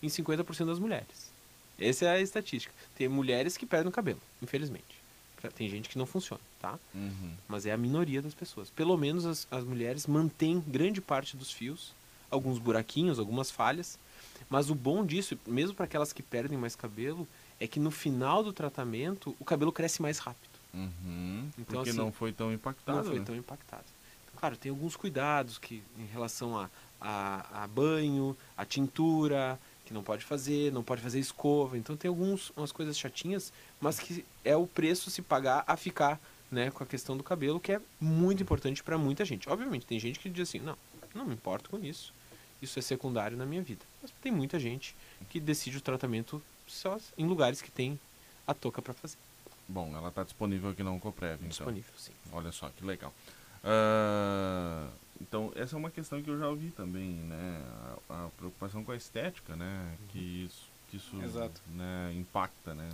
em 0.02 0.08
50% 0.08 0.66
das 0.66 0.78
mulheres. 0.78 1.30
Essa 1.78 2.06
é 2.06 2.08
a 2.10 2.20
estatística. 2.20 2.72
Tem 2.94 3.08
mulheres 3.08 3.56
que 3.56 3.66
perdem 3.66 3.88
o 3.88 3.92
cabelo, 3.92 4.20
infelizmente. 4.42 4.96
Tem 5.54 5.68
gente 5.68 5.88
que 5.88 5.98
não 5.98 6.06
funciona, 6.06 6.40
tá? 6.60 6.78
Uhum. 6.94 7.32
Mas 7.46 7.66
é 7.66 7.72
a 7.72 7.76
minoria 7.76 8.20
das 8.20 8.34
pessoas. 8.34 8.68
Pelo 8.70 8.96
menos 8.96 9.24
as, 9.24 9.46
as 9.50 9.62
mulheres 9.62 10.06
mantêm 10.06 10.62
grande 10.66 11.00
parte 11.00 11.36
dos 11.36 11.52
fios, 11.52 11.92
alguns 12.30 12.58
buraquinhos, 12.58 13.18
algumas 13.18 13.50
falhas. 13.50 13.98
Mas 14.50 14.70
o 14.70 14.74
bom 14.74 15.04
disso, 15.04 15.38
mesmo 15.46 15.74
para 15.74 15.84
aquelas 15.84 16.12
que 16.12 16.22
perdem 16.22 16.58
mais 16.58 16.74
cabelo, 16.74 17.28
é 17.60 17.66
que 17.66 17.78
no 17.78 17.90
final 17.90 18.42
do 18.42 18.52
tratamento 18.52 19.36
o 19.38 19.44
cabelo 19.44 19.70
cresce 19.70 20.02
mais 20.02 20.18
rápido. 20.18 20.56
Uhum. 20.74 21.48
Então, 21.58 21.76
Porque 21.76 21.90
assim, 21.90 21.98
não 21.98 22.12
foi 22.12 22.32
tão 22.32 22.52
impactado. 22.52 22.98
não 22.98 23.04
foi 23.04 23.18
né? 23.18 23.24
tão 23.24 23.36
impactado. 23.36 23.84
Claro, 24.46 24.56
tem 24.56 24.70
alguns 24.70 24.94
cuidados 24.94 25.58
que 25.58 25.82
em 25.98 26.06
relação 26.06 26.56
a, 26.56 26.70
a, 27.00 27.64
a 27.64 27.66
banho, 27.66 28.36
a 28.56 28.64
tintura, 28.64 29.58
que 29.84 29.92
não 29.92 30.04
pode 30.04 30.24
fazer, 30.24 30.70
não 30.70 30.84
pode 30.84 31.02
fazer 31.02 31.18
escova. 31.18 31.76
Então 31.76 31.96
tem 31.96 32.08
algumas 32.08 32.50
umas 32.50 32.70
coisas 32.70 32.96
chatinhas, 32.96 33.52
mas 33.80 33.98
que 33.98 34.24
é 34.44 34.56
o 34.56 34.64
preço 34.64 35.10
se 35.10 35.22
pagar 35.22 35.64
a 35.66 35.76
ficar 35.76 36.20
né, 36.48 36.70
com 36.70 36.84
a 36.84 36.86
questão 36.86 37.16
do 37.16 37.24
cabelo, 37.24 37.58
que 37.58 37.72
é 37.72 37.80
muito 38.00 38.40
importante 38.40 38.84
para 38.84 38.96
muita 38.96 39.24
gente. 39.24 39.48
Obviamente, 39.48 39.84
tem 39.84 39.98
gente 39.98 40.20
que 40.20 40.30
diz 40.30 40.48
assim, 40.48 40.60
não, 40.60 40.78
não 41.12 41.26
me 41.26 41.34
importo 41.34 41.68
com 41.68 41.84
isso. 41.84 42.14
Isso 42.62 42.78
é 42.78 42.82
secundário 42.82 43.36
na 43.36 43.44
minha 43.44 43.62
vida. 43.62 43.84
Mas 44.00 44.12
tem 44.22 44.30
muita 44.30 44.60
gente 44.60 44.94
que 45.28 45.40
decide 45.40 45.78
o 45.78 45.80
tratamento 45.80 46.40
só 46.68 47.00
em 47.18 47.26
lugares 47.26 47.60
que 47.60 47.70
tem 47.72 47.98
a 48.46 48.54
touca 48.54 48.80
para 48.80 48.94
fazer. 48.94 49.18
Bom, 49.66 49.92
ela 49.96 50.10
está 50.10 50.22
disponível 50.22 50.70
aqui 50.70 50.84
na 50.84 50.92
Oncoprev, 50.92 51.34
então. 51.34 51.48
Disponível, 51.48 51.94
sim. 51.98 52.12
Olha 52.30 52.52
só, 52.52 52.68
que 52.70 52.84
legal. 52.84 53.12
Ah, 53.66 54.88
então, 55.20 55.52
essa 55.56 55.74
é 55.74 55.78
uma 55.78 55.90
questão 55.90 56.22
que 56.22 56.30
eu 56.30 56.38
já 56.38 56.48
ouvi 56.48 56.70
também, 56.70 57.10
né? 57.10 57.62
A, 58.08 58.26
a 58.26 58.28
preocupação 58.36 58.84
com 58.84 58.92
a 58.92 58.96
estética, 58.96 59.56
né? 59.56 59.96
Que 60.08 60.18
isso, 60.44 60.68
que 60.88 60.96
isso 60.98 61.16
né, 61.74 62.12
impacta, 62.14 62.74
né? 62.74 62.88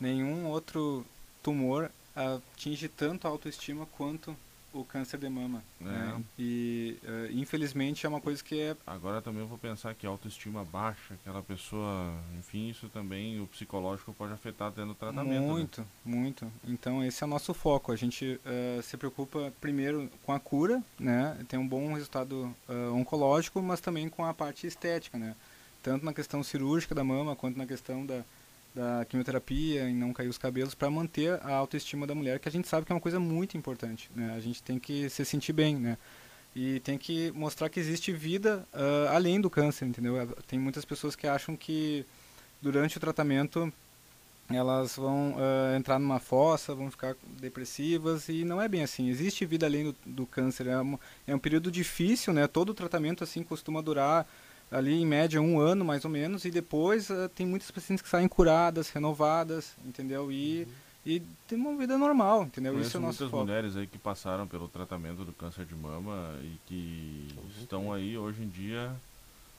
Nenhum 0.00 0.46
outro 0.46 1.04
tumor 1.42 1.90
atinge 2.14 2.88
tanto 2.88 3.26
a 3.26 3.30
autoestima 3.30 3.86
quanto 3.86 4.36
o 4.72 4.84
câncer 4.84 5.18
de 5.18 5.28
mama. 5.28 5.62
né? 5.80 6.16
É. 6.18 6.22
E 6.38 6.96
eh, 7.04 7.30
infelizmente 7.32 8.06
é 8.06 8.08
uma 8.08 8.20
coisa 8.20 8.42
que 8.42 8.60
é 8.60 8.76
Agora 8.86 9.20
também 9.20 9.42
eu 9.42 9.46
vou 9.46 9.58
pensar 9.58 9.94
que 9.94 10.06
a 10.06 10.10
autoestima 10.10 10.64
baixa, 10.64 11.14
aquela 11.14 11.42
pessoa, 11.42 12.14
enfim, 12.38 12.68
isso 12.68 12.88
também, 12.88 13.40
o 13.40 13.46
psicológico 13.46 14.12
pode 14.12 14.32
afetar 14.32 14.68
até 14.68 14.84
no 14.84 14.94
tratamento. 14.94 15.40
né? 15.40 15.40
muito, 15.40 15.86
muito. 16.04 16.52
Então 16.66 17.04
esse 17.04 17.22
é 17.22 17.26
o 17.26 17.30
nosso 17.30 17.52
foco. 17.54 17.92
A 17.92 17.96
gente 17.96 18.40
eh, 18.44 18.80
se 18.82 18.96
preocupa 18.96 19.52
primeiro 19.60 20.10
com 20.24 20.32
a 20.32 20.40
cura, 20.40 20.82
né? 20.98 21.36
Tem 21.48 21.58
um 21.58 21.66
bom 21.66 21.94
resultado 21.94 22.54
eh, 22.68 22.88
oncológico, 22.88 23.60
mas 23.62 23.80
também 23.80 24.08
com 24.08 24.24
a 24.24 24.34
parte 24.34 24.66
estética, 24.66 25.18
né? 25.18 25.34
Tanto 25.82 26.04
na 26.04 26.14
questão 26.14 26.42
cirúrgica 26.42 26.94
da 26.94 27.02
mama 27.02 27.34
quanto 27.34 27.58
na 27.58 27.66
questão 27.66 28.06
da 28.06 28.22
da 28.74 29.04
quimioterapia 29.04 29.88
e 29.88 29.94
não 29.94 30.12
cair 30.12 30.28
os 30.28 30.38
cabelos 30.38 30.74
para 30.74 30.90
manter 30.90 31.40
a 31.42 31.54
autoestima 31.54 32.06
da 32.06 32.14
mulher, 32.14 32.38
que 32.38 32.48
a 32.48 32.52
gente 32.52 32.66
sabe 32.66 32.86
que 32.86 32.92
é 32.92 32.94
uma 32.94 33.00
coisa 33.00 33.20
muito 33.20 33.56
importante, 33.56 34.10
né? 34.14 34.34
A 34.36 34.40
gente 34.40 34.62
tem 34.62 34.78
que 34.78 35.08
se 35.10 35.24
sentir 35.24 35.52
bem, 35.52 35.76
né? 35.76 35.98
E 36.54 36.80
tem 36.80 36.98
que 36.98 37.30
mostrar 37.32 37.68
que 37.68 37.80
existe 37.80 38.12
vida 38.12 38.66
ah, 38.72 39.12
além 39.14 39.40
do 39.40 39.50
câncer, 39.50 39.86
entendeu? 39.86 40.26
Tem 40.46 40.58
muitas 40.58 40.84
pessoas 40.84 41.16
que 41.16 41.26
acham 41.26 41.56
que 41.56 42.04
durante 42.60 42.96
o 42.96 43.00
tratamento 43.00 43.72
elas 44.50 44.96
vão 44.96 45.36
ah, 45.38 45.76
entrar 45.76 45.98
numa 45.98 46.18
fossa, 46.18 46.74
vão 46.74 46.90
ficar 46.90 47.14
depressivas 47.40 48.28
e 48.28 48.44
não 48.44 48.60
é 48.60 48.68
bem 48.68 48.82
assim. 48.82 49.08
Existe 49.08 49.44
vida 49.44 49.66
além 49.66 49.84
do, 49.84 49.96
do 50.04 50.26
câncer. 50.26 50.66
É 50.66 50.78
um, 50.80 50.98
é 51.26 51.34
um 51.34 51.38
período 51.38 51.70
difícil, 51.70 52.32
né? 52.32 52.46
Todo 52.46 52.74
tratamento 52.74 53.24
assim 53.24 53.42
costuma 53.42 53.80
durar 53.80 54.26
ali 54.72 55.00
em 55.00 55.06
média 55.06 55.40
um 55.40 55.60
ano 55.60 55.84
mais 55.84 56.04
ou 56.04 56.10
menos 56.10 56.44
e 56.44 56.50
depois 56.50 57.10
ah, 57.10 57.28
tem 57.34 57.46
muitas 57.46 57.70
pacientes 57.70 58.02
que 58.02 58.08
saem 58.08 58.26
curadas, 58.26 58.88
renovadas, 58.88 59.74
entendeu? 59.84 60.32
E, 60.32 60.66
e 61.04 61.20
tem 61.46 61.58
uma 61.58 61.76
vida 61.76 61.98
normal, 61.98 62.44
entendeu? 62.44 62.72
Conheço 62.72 62.88
Isso 62.88 62.96
é 62.96 63.00
o 63.00 63.02
nosso 63.02 63.22
muitas 63.22 63.30
foco. 63.30 63.44
mulheres 63.44 63.76
aí 63.76 63.86
que 63.86 63.98
passaram 63.98 64.46
pelo 64.46 64.66
tratamento 64.68 65.24
do 65.24 65.32
câncer 65.32 65.66
de 65.66 65.74
mama 65.74 66.34
e 66.42 66.56
que 66.66 67.28
Muito 67.34 67.60
estão 67.60 67.92
aí 67.92 68.16
hoje 68.16 68.42
em 68.42 68.48
dia 68.48 68.90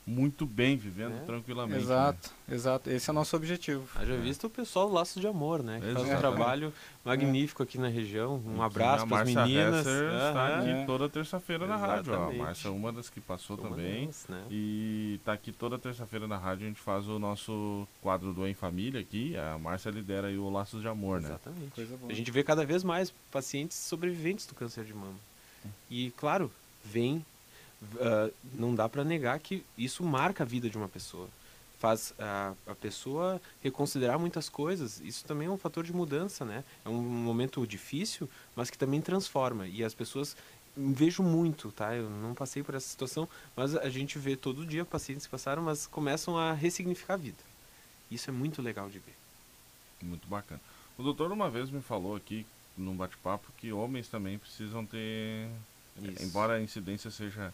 muito 0.06 0.46
bem, 0.46 0.76
vivendo 0.76 1.16
É. 1.16 1.26
tranquilamente. 1.26 1.78
né? 1.78 1.82
Exato, 1.84 2.32
exato. 2.52 2.90
Esse 2.90 3.10
é 3.10 3.12
o 3.12 3.14
nosso 3.14 3.36
objetivo. 3.36 3.88
Haja 3.96 4.18
visto 4.18 4.48
o 4.48 4.50
pessoal 4.50 4.88
do 4.90 4.94
Laços 4.96 5.22
de 5.22 5.28
Amor, 5.28 5.64
né? 5.64 5.80
Que 5.80 5.86
faz 5.94 5.96
um 5.98 6.00
Exatamente. 6.08 6.20
trabalho 6.20 6.74
magnífico 7.06 7.64
aqui 7.64 7.78
na 7.78 7.88
região. 7.88 8.42
Um 8.46 8.58
E 8.58 8.62
abraço 8.62 9.06
a 9.06 9.08
para 9.08 9.22
as 9.24 9.34
Márcia 9.34 9.46
meninas. 9.46 9.86
Hesser 9.88 10.04
está 10.06 10.48
Aham. 10.48 10.60
aqui 10.60 10.70
É. 10.70 10.86
toda 10.86 11.10
terça-feira 11.10 11.66
na 11.68 11.78
rádio. 11.78 12.12
Ó. 12.12 12.16
A 12.16 12.18
Exatamente. 12.20 12.42
Márcia 12.42 12.68
é 12.68 12.72
uma 12.72 12.92
das 12.92 13.10
que 13.10 13.22
passou 13.22 13.58
Uma 13.58 13.70
também. 13.70 14.02
delas, 14.02 14.26
né? 14.28 14.44
E 14.52 15.20
tá 15.24 15.34
aqui 15.34 15.52
toda 15.52 15.80
terça-feira 15.80 16.28
na 16.28 16.38
rádio, 16.38 16.66
a 16.66 16.68
gente 16.68 16.82
faz 16.82 17.08
o 17.08 17.18
nosso 17.18 17.88
quadro 18.02 18.34
do 18.34 18.46
Em 18.48 18.54
Família 18.54 19.00
aqui. 19.00 19.38
A 19.38 19.58
Márcia 19.58 19.90
lidera 19.90 20.28
aí 20.28 20.38
o 20.38 20.50
Laços 20.50 20.82
de 20.82 20.88
Amor, 20.88 21.22
né? 21.22 21.30
Exatamente. 21.30 21.72
Coisa 21.72 21.96
boa. 21.96 22.12
A 22.12 22.16
gente 22.16 22.30
vê 22.30 22.44
cada 22.44 22.66
vez 22.66 22.84
mais 22.84 23.14
pacientes 23.32 23.78
sobreviventes 23.78 24.46
do 24.46 24.54
câncer 24.54 24.84
de 24.84 24.94
mama. 24.94 25.16
E, 25.90 26.12
claro, 26.18 26.52
vem. 26.84 27.26
Ah, 28.00 28.30
não 28.54 28.74
dá 28.76 28.88
para 28.88 29.04
negar 29.04 29.40
que 29.40 29.64
isso 29.78 30.04
marca 30.04 30.44
a 30.44 30.46
vida 30.46 30.70
de 30.70 30.78
uma 30.78 30.88
pessoa. 30.88 31.28
Faz 31.80 32.14
a, 32.18 32.54
a 32.66 32.76
pessoa 32.76 33.42
reconsiderar 33.62 34.18
muitas 34.18 34.48
coisas. 34.48 35.02
Isso 35.02 35.26
também 35.26 35.48
é 35.48 35.52
um 35.52 35.58
fator 35.58 35.84
de 35.84 35.94
mudança, 35.94 36.46
né? 36.46 36.64
É 36.86 36.90
um 36.90 37.02
momento 37.02 37.66
difícil, 37.68 38.30
mas 38.56 38.70
que 38.70 38.78
também 38.78 39.02
transforma. 39.02 39.68
E 39.68 39.84
as 39.84 39.94
pessoas. 39.94 40.36
Vejo 40.76 41.22
muito, 41.22 41.72
tá? 41.72 41.96
Eu 41.96 42.10
não 42.10 42.34
passei 42.34 42.64
por 42.64 42.74
essa 42.74 42.88
situação, 42.88 43.30
mas 43.56 43.76
a 43.76 43.90
gente 43.90 44.18
vê 44.18 44.36
todo 44.36 44.66
dia 44.66 44.84
pacientes 44.84 45.28
que 45.28 45.32
passaram, 45.32 45.62
mas 45.62 45.86
começam 45.86 46.36
a 46.36 46.52
ressignificar 46.52 47.14
a 47.14 47.18
vida. 47.18 47.38
Isso 48.10 48.32
é 48.32 48.34
muito 48.34 48.60
legal 48.60 48.90
de 48.90 48.98
ver. 48.98 49.16
Muito 50.02 50.28
bacana. 50.28 50.60
O 50.98 51.04
doutor 51.04 51.32
uma 51.32 51.48
vez 51.48 51.70
me 51.70 51.82
falou 51.82 52.16
aqui, 52.16 52.44
num 52.76 52.96
bate-papo, 52.96 53.52
que 53.58 53.72
homens 53.72 54.08
também 54.08 54.40
precisam 54.40 54.84
ter. 54.84 55.48
Isso. 56.02 56.24
Embora 56.24 56.54
a 56.54 56.62
incidência 56.62 57.12
seja 57.12 57.54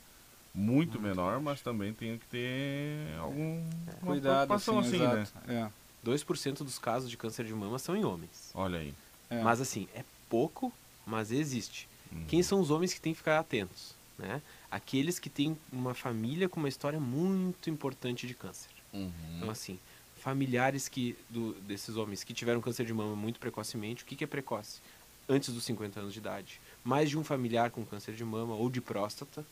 muito, 0.54 1.00
menor, 1.00 1.40
mas 1.40 1.62
também 1.62 1.94
tem 1.94 2.18
que 2.18 2.26
ter 2.28 3.18
algum 3.20 3.62
uma 4.02 4.12
Cuidado, 4.14 4.48
preocupação 4.48 4.80
assim, 4.80 5.04
assim, 5.06 5.38
né? 5.48 5.72
É, 6.04 6.08
2% 6.10 6.58
dos 6.58 6.80
casos 6.80 7.10
de 7.10 7.18
câncer 7.18 7.46
de 7.46 7.54
mama 7.54 7.78
são 7.78 7.96
em 7.96 8.04
homens. 8.04 8.52
Olha 8.54 8.80
aí. 8.80 8.94
é. 9.30 9.42
Mas 9.42 9.62
assim, 9.62 9.88
é 9.94 10.04
pouco, 10.30 10.72
mas 11.06 11.32
existe. 11.32 11.88
Uhum. 12.12 12.26
Quem 12.28 12.42
são 12.42 12.60
os 12.60 12.72
homens 12.72 12.94
que 12.94 13.02
têm 13.02 13.14
que 13.14 13.18
ficar 13.18 13.40
atentos? 13.40 13.94
Né? 14.18 14.42
Aqueles 14.70 15.18
que 15.20 15.30
têm 15.30 15.58
uma 15.72 15.94
família 15.94 16.50
com 16.50 16.60
uma 16.60 16.70
história 16.70 17.00
muito 17.00 17.70
importante 17.70 18.28
de 18.28 18.34
câncer. 18.34 18.70
Uhum. 18.94 19.12
Então, 19.38 19.50
assim, 19.50 19.80
familiares 20.20 20.88
que 20.88 21.16
do, 21.30 21.54
desses 21.62 21.96
homens 21.96 22.24
que 22.24 22.34
tiveram 22.34 22.62
câncer 22.62 22.86
de 22.86 22.94
mama 22.94 23.16
muito 23.16 23.40
precocemente, 23.40 24.04
o 24.04 24.06
que, 24.06 24.16
que 24.16 24.24
é 24.24 24.28
precoce? 24.28 24.80
Antes 25.28 25.54
dos 25.54 25.64
50 25.64 26.00
anos 26.00 26.14
de 26.14 26.20
idade. 26.20 26.60
Mais 26.84 27.10
de 27.10 27.18
um 27.18 27.24
familiar 27.24 27.72
com 27.72 27.86
câncer 27.86 28.14
de 28.14 28.26
mama 28.26 28.56
ou 28.56 28.70
de 28.70 28.82
próstata. 28.82 29.46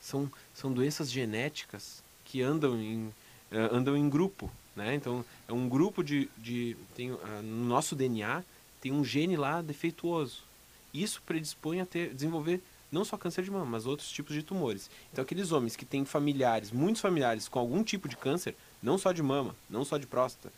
São, 0.00 0.30
são 0.54 0.72
doenças 0.72 1.10
genéticas 1.10 2.02
que 2.24 2.42
andam 2.42 2.80
em, 2.80 3.12
eh, 3.50 3.68
andam 3.72 3.96
em 3.96 4.08
grupo. 4.08 4.50
Né? 4.76 4.94
Então, 4.94 5.24
é 5.48 5.52
um 5.52 5.68
grupo 5.68 6.04
de. 6.04 6.30
de 6.36 6.76
tem, 6.94 7.10
ah, 7.10 7.42
no 7.42 7.64
nosso 7.66 7.96
DNA 7.96 8.44
tem 8.80 8.92
um 8.92 9.04
gene 9.04 9.36
lá 9.36 9.60
defeituoso. 9.60 10.42
Isso 10.94 11.20
predispõe 11.26 11.80
a 11.80 11.86
ter, 11.86 12.14
desenvolver 12.14 12.62
não 12.90 13.04
só 13.04 13.16
câncer 13.16 13.42
de 13.42 13.50
mama, 13.50 13.66
mas 13.66 13.86
outros 13.86 14.10
tipos 14.10 14.34
de 14.34 14.42
tumores. 14.42 14.90
Então, 15.12 15.22
aqueles 15.22 15.52
homens 15.52 15.76
que 15.76 15.84
têm 15.84 16.04
familiares, 16.04 16.70
muitos 16.70 17.02
familiares 17.02 17.48
com 17.48 17.58
algum 17.58 17.82
tipo 17.82 18.08
de 18.08 18.16
câncer, 18.16 18.54
não 18.82 18.96
só 18.96 19.12
de 19.12 19.22
mama, 19.22 19.54
não 19.68 19.84
só 19.84 19.98
de 19.98 20.06
próstata, 20.06 20.52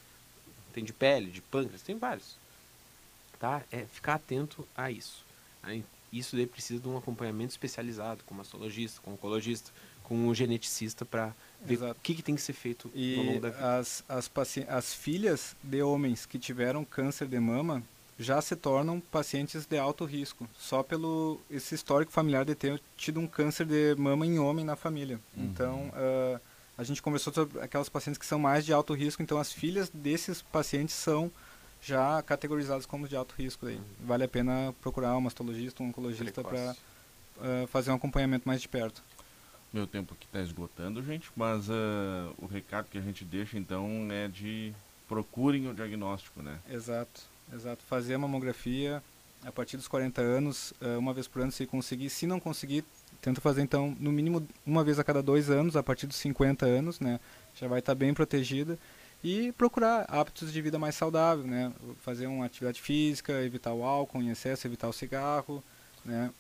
tem 0.73 0.85
de 0.85 0.93
pele, 0.93 1.31
de 1.31 1.41
pâncreas, 1.41 1.83
tem 1.83 1.99
vários. 1.99 2.37
Tá? 3.39 3.63
É 3.73 3.85
ficar 3.87 4.15
atento 4.15 4.67
a 4.77 4.91
isso. 4.91 5.25
Aí, 5.63 5.85
Isso 6.13 6.35
daí 6.37 6.47
precisa 6.47 6.81
de 6.81 6.89
um 6.89 6.97
acompanhamento 6.97 7.51
especializado, 7.53 8.25
com 8.25 8.35
mastologista, 8.35 9.01
com 9.03 9.13
oncologista, 9.13 9.71
com 10.03 10.15
um 10.29 10.35
geneticista 10.35 11.05
para 11.05 11.33
ver 11.65 11.75
Exato. 11.75 11.93
o 11.99 12.03
que, 12.03 12.15
que 12.15 12.23
tem 12.23 12.35
que 12.35 12.43
ser 12.43 12.53
feito 12.53 12.89
ao 12.89 13.01
E 13.01 13.17
longo 13.17 13.41
da 13.41 13.51
vida. 13.51 13.79
as, 13.79 14.05
as, 14.09 14.27
paci- 14.29 14.67
as 14.69 14.93
filhas 14.93 15.55
de 15.63 15.83
homens 15.83 16.27
que 16.27 16.39
tiveram 16.39 16.85
câncer 16.85 17.29
de 17.29 17.39
mama 17.39 17.83
já 18.19 18.43
se 18.43 18.55
tornam 18.57 19.01
pacientes 19.01 19.65
de 19.65 19.79
alto 19.79 20.05
risco, 20.05 20.47
só 20.59 20.83
pelo 20.83 21.41
esse 21.51 21.75
histórico 21.75 22.13
familiar 22.13 22.45
de 22.45 22.55
ter 22.55 22.79
tido 22.97 23.19
um 23.21 23.27
câncer 23.27 23.65
de 23.65 23.95
mama 23.97 24.27
em 24.27 24.39
homem 24.39 24.65
na 24.65 24.77
família. 24.77 25.19
Uhum. 25.37 25.45
Então, 25.45 25.91
ah, 25.95 26.41
a 26.77 26.83
gente 26.85 27.01
conversou 27.01 27.33
sobre 27.33 27.61
aquelas 27.61 27.89
pacientes 27.89 28.19
que 28.19 28.27
são 28.27 28.39
mais 28.39 28.67
de 28.67 28.73
alto 28.75 28.93
risco, 28.95 29.23
então 29.23 29.39
as 29.39 29.53
filhas 29.53 29.89
desses 29.89 30.43
pacientes 30.43 30.95
são 30.95 31.31
já 31.83 32.23
categorizadas 32.23 32.87
como 32.87 33.09
de 33.09 33.17
alto 33.17 33.35
risco. 33.37 33.67
Daí. 33.67 33.81
Vale 34.01 34.25
a 34.25 34.29
pena 34.29 34.75
procurar 34.81 35.17
um 35.17 35.21
mastologista, 35.21 35.83
um 35.83 35.89
oncologista 35.89 36.43
para 36.43 36.75
Precoce. 37.35 37.67
fazer 37.69 37.91
um 37.91 37.95
acompanhamento 37.95 38.47
mais 38.47 38.61
de 38.61 38.69
perto. 38.69 39.03
Meu 39.73 39.87
tempo 39.87 40.15
aqui 40.15 40.27
está 40.27 40.41
esgotando, 40.41 41.01
gente, 41.03 41.31
mas 41.37 41.69
uh, 41.69 42.35
o 42.39 42.47
recado 42.47 42.89
que 42.91 42.99
a 42.99 43.01
gente 43.01 43.25
deixa 43.25 43.57
então 43.57 44.09
é 44.11 44.27
de 44.27 44.75
procurem 45.07 45.69
o 45.69 45.75
diagnóstico, 45.75 46.43
né? 46.43 46.59
Exato, 46.69 47.23
exato. 47.53 47.85
Fazer 47.85 48.15
a 48.15 48.19
mamografia 48.19 49.01
a 49.45 49.53
partir 49.53 49.77
dos 49.77 49.87
40 49.87 50.21
anos, 50.21 50.73
uh, 50.83 50.99
uma 50.99 51.15
vez 51.15 51.29
por 51.29 51.41
ano, 51.41 51.53
se 51.53 51.67
conseguir. 51.67 52.11
Se 52.11 52.27
não 52.27 52.41
conseguir, 52.41 52.85
tenta 53.23 53.41
fazer 53.41 53.63
então 53.63 53.97
no 54.01 54.11
mínimo 54.11 54.47
uma 54.67 54.83
vez 54.83 54.99
a 54.99 55.05
cada 55.05 55.23
dois 55.23 55.49
anos, 55.49 55.77
a 55.77 55.83
partir 55.85 56.09
dos 56.09 56.17
50 56.17 56.67
anos, 56.67 56.99
né? 56.99 57.21
Já 57.55 57.69
vai 57.69 57.79
estar 57.79 57.93
tá 57.93 57.99
bem 57.99 58.13
protegida. 58.13 58.77
E 59.23 59.53
procurar 59.53 60.07
hábitos 60.09 60.53
de 60.53 60.63
vida 60.63 60.79
mais 60.79 60.95
saudável, 60.95 61.45
né? 61.45 61.73
Fazer 62.01 62.27
uma 62.27 62.47
atividade 62.47 62.81
física, 62.81 63.33
evitar 63.43 63.73
o 63.73 63.85
álcool 63.85 64.23
em 64.23 64.31
excesso, 64.31 64.67
evitar 64.67 64.89
o 64.89 64.93
cigarro, 64.93 65.63
né? 66.05 66.31